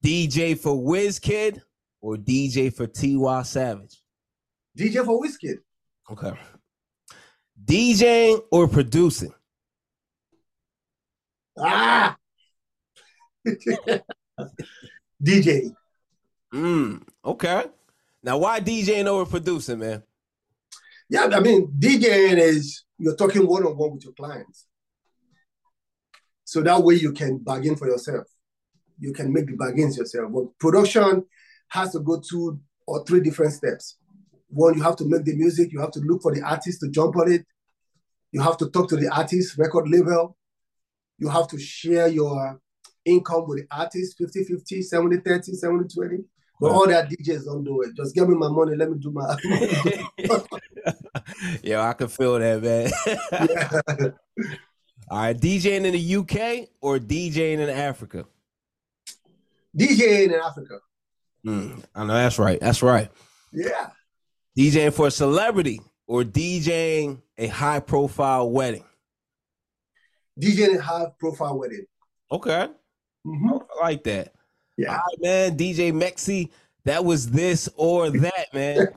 DJ 0.03 0.59
for 0.59 0.73
Wizkid 0.75 1.61
or 2.01 2.17
DJ 2.17 2.73
for 2.75 2.87
Tiwa 2.87 3.45
Savage? 3.45 4.01
DJ 4.79 5.05
for 5.05 5.21
Wizkid. 5.23 5.59
Okay. 6.11 6.33
DJing 7.65 8.41
or 8.51 8.69
producing? 8.69 9.33
Ah. 11.59 12.17
DJ. 15.23 15.73
Mm, 16.53 17.03
okay. 17.25 17.65
Now, 18.23 18.39
why 18.39 18.61
DJing 18.61 19.07
over 19.07 19.27
producing, 19.27 19.81
man? 19.81 20.03
Yeah, 21.09 21.29
I 21.33 21.41
mean, 21.41 21.69
DJing 21.79 22.39
is 22.39 22.85
you're 22.99 23.17
talking 23.17 23.47
one 23.47 23.65
on 23.65 23.77
one 23.77 23.93
with 23.93 24.05
your 24.05 24.15
clients. 24.15 24.67
So 26.45 26.63
that 26.63 26.83
way 26.83 26.95
you 26.95 27.13
can 27.13 27.39
bargain 27.39 27.77
for 27.77 27.87
yourself. 27.87 28.27
You 28.99 29.13
can 29.13 29.33
make 29.33 29.47
the 29.47 29.57
bargains 29.57 29.97
yourself. 29.97 30.33
But 30.33 30.59
production 30.59 31.25
has 31.69 31.93
to 31.93 32.01
go 32.01 32.21
two 32.21 32.59
or 32.87 33.05
three 33.05 33.21
different 33.21 33.53
steps. 33.53 33.97
One, 34.49 34.77
you 34.77 34.83
have 34.83 34.97
to 34.97 35.05
make 35.05 35.25
the 35.25 35.37
music, 35.37 35.73
you 35.73 35.81
have 35.81 35.91
to 35.93 36.01
look 36.01 36.23
for 36.23 36.35
the 36.35 36.43
artist 36.43 36.81
to 36.81 36.89
jump 36.89 37.17
on 37.17 37.31
it, 37.31 37.45
you 38.33 38.41
have 38.41 38.57
to 38.59 38.71
talk 38.71 38.89
to 38.89 38.97
the 38.97 39.09
artist, 39.15 39.59
record 39.59 39.89
label, 39.89 40.37
you 41.19 41.29
have 41.29 41.49
to 41.49 41.59
share 41.59 42.09
your 42.09 42.59
income 43.05 43.47
with 43.47 43.59
the 43.59 43.77
artist 43.77 44.17
50 44.17 44.45
50, 44.45 44.83
70 44.83 45.17
30, 45.19 45.53
70 45.53 45.95
20. 45.95 46.25
But 46.61 46.73
all 46.73 46.87
that 46.89 47.09
DJs 47.09 47.45
don't 47.45 47.65
do 47.65 47.83
it. 47.83 47.95
Just 47.97 48.15
give 48.15 48.29
me 48.29 48.35
my 48.35 48.49
money. 48.49 48.75
Let 48.77 48.91
me 48.91 48.99
do 48.99 49.13
my. 49.13 49.37
yeah, 51.63 51.89
I 51.89 51.93
can 51.93 52.09
feel 52.09 52.39
that, 52.39 52.63
man. 52.63 52.91
yeah. 53.49 54.11
All 55.11 55.19
right, 55.21 55.39
DJing 55.39 55.85
in 55.85 55.93
the 55.93 56.17
UK 56.17 56.69
or 56.83 56.99
DJing 56.99 57.61
in 57.61 57.71
Africa? 57.71 58.27
DJing 59.77 60.27
in 60.27 60.35
Africa. 60.35 60.81
Mm, 61.47 61.83
I 61.95 62.05
know 62.05 62.13
that's 62.13 62.39
right. 62.39 62.61
That's 62.61 62.83
right. 62.83 63.11
Yeah. 63.51 63.89
DJing 64.59 64.93
for 64.93 65.07
a 65.07 65.11
celebrity 65.11 65.81
or 66.07 66.25
DJing 66.25 67.23
a 67.39 67.47
high 67.47 67.81
profile 67.81 68.51
wedding? 68.51 68.85
DJing 70.39 70.77
a 70.77 70.83
high 70.83 71.07
profile 71.19 71.59
wedding. 71.59 71.87
Okay. 72.31 72.69
Mm-hmm. 73.27 73.49
I 73.53 73.81
like 73.81 74.05
that. 74.05 74.35
Yeah. 74.79 74.93
All 74.93 74.97
right, 74.97 75.21
man. 75.21 75.59
DJ 75.59 75.93
Mekzy, 75.93 76.51
that 76.85 77.05
was 77.05 77.31
this 77.31 77.69
or 77.77 78.09
that, 78.11 78.55
man. 78.55 78.89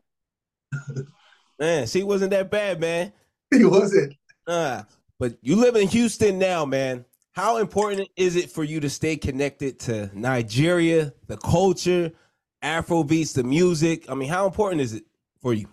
man, 1.59 1.87
she 1.87 2.03
wasn't 2.03 2.31
that 2.31 2.49
bad, 2.49 2.79
man. 2.79 3.11
He 3.49 3.65
wasn't. 3.65 4.13
Uh, 4.47 4.83
but 5.19 5.33
you 5.41 5.55
live 5.55 5.75
in 5.75 5.87
Houston 5.87 6.37
now, 6.39 6.65
man. 6.65 7.03
How 7.33 7.57
important 7.57 8.09
is 8.15 8.35
it 8.35 8.51
for 8.51 8.63
you 8.63 8.79
to 8.81 8.89
stay 8.89 9.17
connected 9.17 9.79
to 9.81 10.11
Nigeria, 10.13 11.13
the 11.27 11.37
culture, 11.37 12.11
Afro 12.61 13.03
beats, 13.03 13.33
the 13.33 13.43
music? 13.43 14.09
I 14.09 14.13
mean, 14.13 14.29
how 14.29 14.45
important 14.45 14.81
is 14.81 14.93
it 14.93 15.03
for 15.41 15.53
you? 15.53 15.67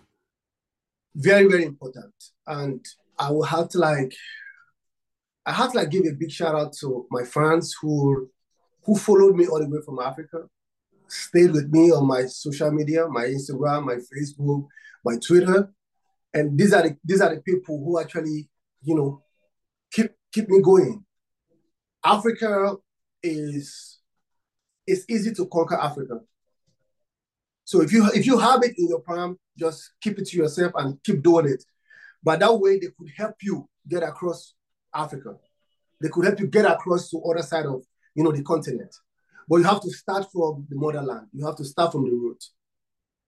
Very, 1.15 1.47
very 1.47 1.65
important. 1.65 2.13
And 2.47 2.83
I 3.19 3.31
will 3.31 3.43
have 3.43 3.69
to 3.69 3.77
like, 3.77 4.13
I 5.45 5.51
have 5.51 5.73
to 5.73 5.77
like 5.79 5.91
give 5.91 6.05
a 6.05 6.13
big 6.17 6.31
shout 6.31 6.55
out 6.55 6.73
to 6.79 7.05
my 7.11 7.23
friends 7.23 7.75
who 7.79 8.29
who 8.83 8.97
followed 8.97 9.35
me 9.35 9.47
all 9.47 9.59
the 9.59 9.69
way 9.69 9.79
from 9.85 9.99
Africa, 9.99 10.43
stayed 11.07 11.51
with 11.51 11.71
me 11.71 11.91
on 11.91 12.07
my 12.07 12.25
social 12.25 12.71
media, 12.71 13.07
my 13.07 13.25
Instagram, 13.25 13.85
my 13.85 13.95
Facebook, 13.95 14.67
my 15.03 15.17
Twitter. 15.17 15.71
And 16.33 16.57
these 16.57 16.73
are 16.73 16.83
the 16.83 16.97
these 17.03 17.21
are 17.21 17.33
the 17.33 17.41
people 17.41 17.83
who 17.83 17.99
actually, 17.99 18.49
you 18.83 18.95
know, 18.95 19.23
keep 19.91 20.11
keep 20.31 20.47
me 20.49 20.61
going. 20.61 21.03
Africa 22.03 22.75
is 23.23 23.99
it's 24.85 25.05
easy 25.09 25.33
to 25.33 25.45
conquer 25.47 25.79
Africa. 25.79 26.19
So 27.65 27.81
if 27.81 27.91
you 27.91 28.09
if 28.13 28.25
you 28.25 28.37
have 28.39 28.63
it 28.63 28.73
in 28.77 28.89
your 28.89 29.01
palm, 29.01 29.37
just 29.57 29.91
keep 30.01 30.17
it 30.19 30.27
to 30.27 30.37
yourself 30.37 30.73
and 30.75 31.01
keep 31.03 31.21
doing 31.21 31.47
it. 31.47 31.63
But 32.23 32.39
that 32.39 32.53
way 32.53 32.79
they 32.79 32.87
could 32.97 33.11
help 33.15 33.35
you 33.41 33.67
get 33.87 34.03
across 34.03 34.53
Africa. 34.93 35.35
They 36.01 36.09
could 36.09 36.25
help 36.25 36.39
you 36.39 36.47
get 36.47 36.65
across 36.65 37.09
to 37.09 37.21
other 37.21 37.43
side 37.43 37.65
of 37.65 37.83
you 38.19 38.25
know 38.25 38.33
the 38.33 38.43
continent. 38.43 38.93
But 39.47 39.57
you 39.57 39.63
have 39.63 39.81
to 39.81 39.89
start 39.91 40.25
from 40.29 40.67
the 40.69 40.75
motherland. 40.75 41.27
You 41.31 41.45
have 41.45 41.55
to 41.55 41.63
start 41.63 41.93
from 41.93 42.03
the 42.03 42.11
root. 42.11 42.43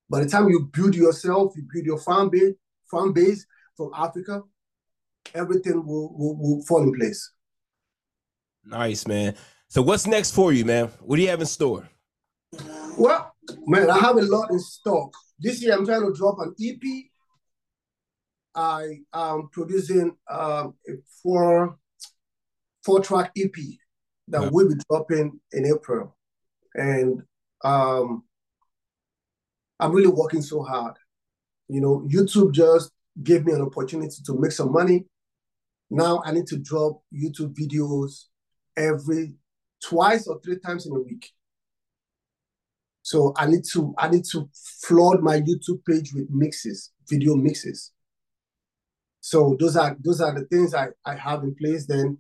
By 0.09 0.19
the 0.21 0.29
time 0.29 0.49
you 0.49 0.69
build 0.73 0.95
yourself, 0.95 1.53
you 1.55 1.63
build 1.73 1.85
your 1.85 1.97
farm 1.97 2.29
base, 2.29 2.55
farm 2.91 3.13
base 3.13 3.45
from 3.77 3.91
Africa, 3.95 4.41
everything 5.33 5.85
will, 5.85 6.13
will, 6.13 6.35
will 6.37 6.65
fall 6.65 6.83
in 6.83 6.93
place. 6.93 7.31
Nice, 8.65 9.07
man. 9.07 9.33
So 9.69 9.81
what's 9.81 10.05
next 10.05 10.31
for 10.31 10.51
you, 10.51 10.65
man? 10.65 10.87
What 10.99 11.15
do 11.15 11.21
you 11.21 11.29
have 11.29 11.39
in 11.39 11.45
store? 11.45 11.87
Well, 12.97 13.33
man, 13.65 13.89
I 13.89 13.97
have 13.97 14.17
a 14.17 14.23
lot 14.23 14.51
in 14.51 14.59
stock. 14.59 15.13
This 15.39 15.63
year 15.63 15.73
I'm 15.73 15.85
trying 15.85 16.01
to 16.01 16.13
drop 16.13 16.35
an 16.39 16.53
EP. 16.61 16.81
I 18.53 18.97
am 19.13 19.47
producing 19.53 20.17
um, 20.29 20.73
a 20.85 20.95
four 21.23 21.77
four 22.83 22.99
track 22.99 23.31
EP 23.37 23.55
that 24.32 24.43
yeah. 24.43 24.49
will 24.51 24.69
be 24.69 24.75
dropping 24.89 25.39
in 25.51 25.65
April, 25.65 26.15
and 26.73 27.21
um, 27.63 28.23
I'm 29.79 29.91
really 29.91 30.07
working 30.07 30.41
so 30.41 30.63
hard. 30.63 30.95
You 31.67 31.82
know, 31.82 32.07
YouTube 32.11 32.53
just 32.53 32.91
gave 33.21 33.45
me 33.45 33.53
an 33.53 33.61
opportunity 33.61 34.17
to 34.25 34.39
make 34.39 34.51
some 34.51 34.71
money. 34.71 35.05
Now 35.89 36.21
I 36.25 36.32
need 36.32 36.47
to 36.47 36.57
drop 36.57 37.01
YouTube 37.13 37.53
videos 37.53 38.25
every 38.77 39.34
twice 39.84 40.27
or 40.27 40.39
three 40.41 40.59
times 40.59 40.86
in 40.86 40.95
a 40.95 40.99
week. 40.99 41.29
So 43.01 43.34
I 43.36 43.47
need 43.47 43.63
to 43.73 43.93
I 43.97 44.09
need 44.09 44.25
to 44.32 44.49
flood 44.84 45.21
my 45.21 45.39
YouTube 45.39 45.84
page 45.86 46.13
with 46.13 46.29
mixes, 46.29 46.91
video 47.09 47.36
mixes. 47.36 47.91
So 49.19 49.55
those 49.59 49.75
are 49.75 49.97
those 50.03 50.21
are 50.21 50.34
the 50.34 50.45
things 50.45 50.73
I, 50.73 50.89
I 51.05 51.15
have 51.15 51.43
in 51.43 51.55
place. 51.55 51.86
Then, 51.86 52.17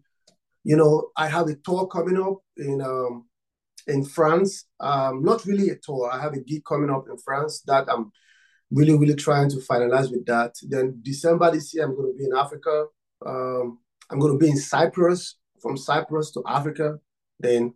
you 0.63 0.75
know, 0.75 1.09
I 1.17 1.27
have 1.27 1.47
a 1.47 1.55
tour 1.55 1.87
coming 1.87 2.21
up 2.21 2.37
in 2.57 2.81
um 2.81 3.25
in 3.87 4.05
France. 4.05 4.65
Um, 4.79 5.23
not 5.23 5.45
really 5.45 5.69
a 5.69 5.75
tour. 5.75 6.09
I 6.11 6.21
have 6.21 6.33
a 6.33 6.39
gig 6.39 6.63
coming 6.65 6.89
up 6.89 7.05
in 7.09 7.17
France 7.17 7.61
that 7.67 7.87
I'm 7.89 8.11
really, 8.71 8.97
really 8.97 9.15
trying 9.15 9.49
to 9.49 9.57
finalize 9.57 10.11
with 10.11 10.25
that. 10.25 10.55
Then 10.63 10.99
December 11.01 11.51
this 11.51 11.73
year, 11.73 11.85
I'm 11.85 11.95
going 11.95 12.13
to 12.13 12.17
be 12.17 12.25
in 12.25 12.35
Africa. 12.35 12.85
Um, 13.25 13.79
I'm 14.09 14.19
going 14.19 14.33
to 14.33 14.39
be 14.39 14.49
in 14.49 14.57
Cyprus, 14.57 15.37
from 15.61 15.77
Cyprus 15.77 16.31
to 16.31 16.43
Africa. 16.47 16.99
Then, 17.39 17.73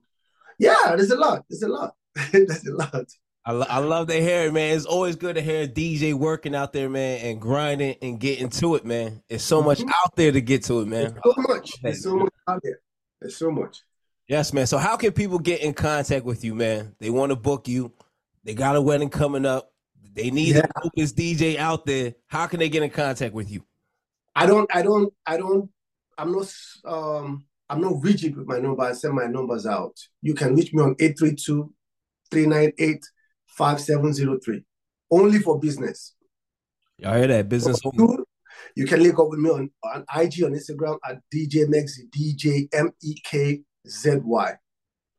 yeah, 0.59 0.95
there's 0.95 1.11
a 1.11 1.17
lot. 1.17 1.45
There's 1.49 1.63
a 1.63 1.67
lot. 1.67 1.93
there's 2.31 2.65
a 2.67 2.73
lot. 2.73 3.05
I, 3.47 3.51
lo- 3.51 3.67
I 3.69 3.77
love 3.77 4.07
to 4.07 4.19
hear 4.19 4.47
it, 4.47 4.53
man. 4.53 4.75
It's 4.75 4.85
always 4.85 5.15
good 5.15 5.35
to 5.35 5.41
hear 5.41 5.67
DJ 5.67 6.15
working 6.15 6.55
out 6.55 6.73
there, 6.73 6.89
man, 6.89 7.19
and 7.23 7.39
grinding 7.39 7.95
and 8.01 8.19
getting 8.19 8.49
to 8.49 8.73
it, 8.75 8.85
man. 8.85 9.21
There's 9.29 9.43
so 9.43 9.61
much 9.61 9.79
mm-hmm. 9.79 9.89
out 9.89 10.15
there 10.15 10.31
to 10.31 10.41
get 10.41 10.63
to 10.63 10.81
it, 10.81 10.87
man. 10.87 11.13
There's 11.23 11.35
so 11.35 11.41
much. 11.47 11.81
There's 11.81 12.03
so 12.03 12.15
much 12.15 12.33
out 12.47 12.61
there. 12.63 12.79
There's 13.21 13.37
so 13.37 13.51
much. 13.51 13.83
Yes, 14.27 14.51
man. 14.51 14.65
So 14.65 14.79
how 14.79 14.97
can 14.97 15.11
people 15.11 15.37
get 15.37 15.61
in 15.61 15.75
contact 15.75 16.25
with 16.25 16.43
you, 16.43 16.55
man? 16.55 16.95
They 16.99 17.11
want 17.11 17.29
to 17.29 17.35
book 17.35 17.67
you. 17.67 17.91
They 18.43 18.55
got 18.55 18.75
a 18.75 18.81
wedding 18.81 19.09
coming 19.09 19.45
up. 19.45 19.71
They 20.13 20.31
need 20.31 20.55
yeah. 20.55 20.65
focus 20.81 21.13
DJ 21.13 21.57
out 21.57 21.85
there. 21.85 22.15
How 22.25 22.47
can 22.47 22.59
they 22.59 22.69
get 22.69 22.81
in 22.81 22.89
contact 22.89 23.35
with 23.35 23.51
you? 23.51 23.63
I 24.35 24.47
don't, 24.47 24.67
I 24.73 24.81
don't, 24.81 25.13
I 25.25 25.37
don't, 25.37 25.69
I'm 26.17 26.31
not 26.31 26.51
um 26.85 27.45
I'm 27.69 27.81
not 27.81 28.01
rigid 28.01 28.35
with 28.35 28.47
my 28.47 28.59
number. 28.59 28.83
I 28.83 28.93
send 28.93 29.13
my 29.15 29.25
numbers 29.25 29.65
out. 29.65 29.95
You 30.21 30.33
can 30.33 30.55
reach 30.55 30.73
me 30.73 30.81
on 30.81 30.95
832-398-5703. 33.58 34.64
Only 35.12 35.39
for 35.39 35.60
business. 35.60 36.16
Y'all 36.97 37.16
hear 37.16 37.28
that? 37.28 37.49
Business. 37.49 37.80
You 38.76 38.86
can 38.86 39.03
link 39.03 39.20
up 39.20 39.30
with 39.30 39.39
me 39.39 39.49
on, 39.49 39.70
on 39.84 40.06
IG 40.16 40.43
on 40.43 40.53
Instagram 40.53 40.97
at 41.08 41.20
DJ 41.34 41.66
Mekzy, 41.66 42.10
DJ 42.10 42.68
M 42.74 42.91
E 43.03 43.16
K 43.24 43.62
Z 43.88 44.18
Y. 44.24 44.53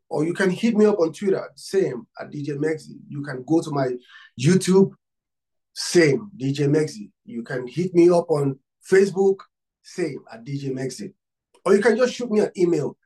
Or 0.09 0.25
you 0.25 0.33
can 0.35 0.51
hit 0.51 0.77
me 0.77 0.87
up 0.87 0.99
on 0.99 1.13
Twitter, 1.13 1.51
same 1.55 2.07
at 2.19 2.31
DJ 2.31 2.51
Mekzy. 2.57 2.97
You 3.09 3.23
can 3.23 3.45
go 3.47 3.61
to 3.61 3.71
my 3.71 3.91
YouTube, 4.41 4.93
same 5.75 6.31
DJ 6.37 6.69
Mekzy. 6.69 7.11
You 7.25 7.43
can 7.43 7.67
hit 7.67 7.95
me 7.95 8.09
up 8.11 8.31
on 8.31 8.59
Facebook, 8.91 9.37
same 9.83 10.21
at 10.33 10.45
DJ 10.45 10.71
Mekzy. 10.71 11.13
Or 11.65 11.75
you 11.75 11.83
can 11.83 11.97
just 11.97 12.15
shoot 12.15 12.31
me 12.31 12.41
an 12.41 12.51
email 12.57 12.97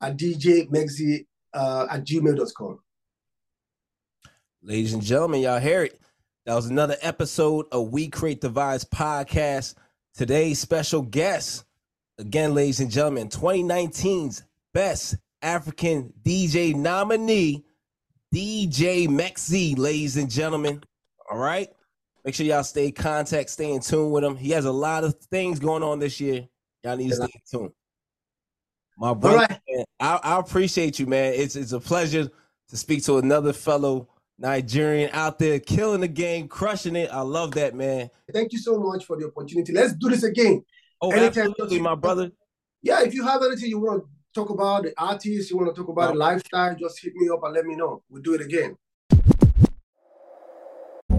at 0.00 0.16
djmekzy 0.16 1.26
uh, 1.52 1.86
at 1.90 2.04
gmail.com. 2.04 2.78
Ladies 4.60 4.92
and 4.92 5.02
gentlemen, 5.02 5.42
y'all 5.42 5.60
hear 5.60 5.84
it. 5.84 6.00
That 6.44 6.56
was 6.56 6.66
another 6.66 6.96
episode 7.00 7.66
of 7.70 7.92
We 7.92 8.08
Create 8.08 8.40
the 8.40 8.50
Vibes 8.50 8.84
podcast. 8.84 9.76
Today's 10.14 10.58
special 10.58 11.00
guest, 11.00 11.64
again, 12.18 12.54
ladies 12.54 12.80
and 12.80 12.90
gentlemen, 12.90 13.28
2019's 13.28 14.42
Best 14.74 15.16
African 15.42 16.12
DJ 16.24 16.74
nominee, 16.74 17.64
DJ 18.34 19.06
Mekzy, 19.06 19.78
ladies 19.78 20.16
and 20.16 20.28
gentlemen. 20.28 20.82
All 21.30 21.38
right. 21.38 21.68
Make 22.24 22.34
sure 22.34 22.44
y'all 22.44 22.64
stay 22.64 22.86
in 22.86 22.92
contact, 22.92 23.50
stay 23.50 23.72
in 23.72 23.80
tune 23.80 24.10
with 24.10 24.24
him. 24.24 24.36
He 24.36 24.50
has 24.50 24.64
a 24.64 24.72
lot 24.72 25.04
of 25.04 25.14
things 25.30 25.60
going 25.60 25.84
on 25.84 26.00
this 26.00 26.18
year. 26.18 26.48
Y'all 26.82 26.96
need 26.96 27.10
to 27.10 27.14
stay 27.14 27.24
in 27.26 27.60
tune. 27.60 27.72
My 28.98 29.14
brother, 29.14 29.38
right. 29.38 29.60
man, 29.68 29.84
I, 30.00 30.18
I, 30.20 30.40
appreciate 30.40 30.98
you, 30.98 31.06
man. 31.06 31.32
It's 31.34 31.54
it's 31.54 31.70
a 31.70 31.78
pleasure 31.78 32.28
to 32.70 32.76
speak 32.76 33.04
to 33.04 33.18
another 33.18 33.52
fellow 33.52 34.08
Nigerian 34.38 35.10
out 35.12 35.38
there 35.38 35.58
killing 35.58 36.00
the 36.00 36.08
game, 36.08 36.46
crushing 36.46 36.94
it. 36.96 37.10
I 37.12 37.20
love 37.22 37.52
that, 37.52 37.74
man. 37.74 38.08
Thank 38.32 38.52
you 38.52 38.58
so 38.58 38.78
much 38.78 39.04
for 39.04 39.16
the 39.16 39.26
opportunity. 39.26 39.72
Let's 39.72 39.94
do 39.94 40.08
this 40.08 40.22
again. 40.22 40.64
Oh, 41.00 41.10
Anytime 41.10 41.50
absolutely, 41.50 41.80
my 41.80 41.94
brother. 41.94 42.30
Yeah, 42.82 43.02
if 43.02 43.14
you 43.14 43.24
have 43.24 43.42
anything 43.42 43.70
you 43.70 43.80
want 43.80 44.02
to 44.02 44.08
talk 44.34 44.50
about 44.50 44.84
the 44.84 44.94
artists, 44.96 45.50
you 45.50 45.56
want 45.56 45.74
to 45.74 45.80
talk 45.80 45.88
about 45.88 46.12
the 46.12 46.18
lifestyle, 46.18 46.76
just 46.76 47.02
hit 47.02 47.14
me 47.14 47.28
up 47.28 47.40
and 47.42 47.54
let 47.54 47.64
me 47.64 47.74
know. 47.74 48.02
We'll 48.08 48.22
do 48.22 48.34
it 48.34 48.40
again. 48.40 48.76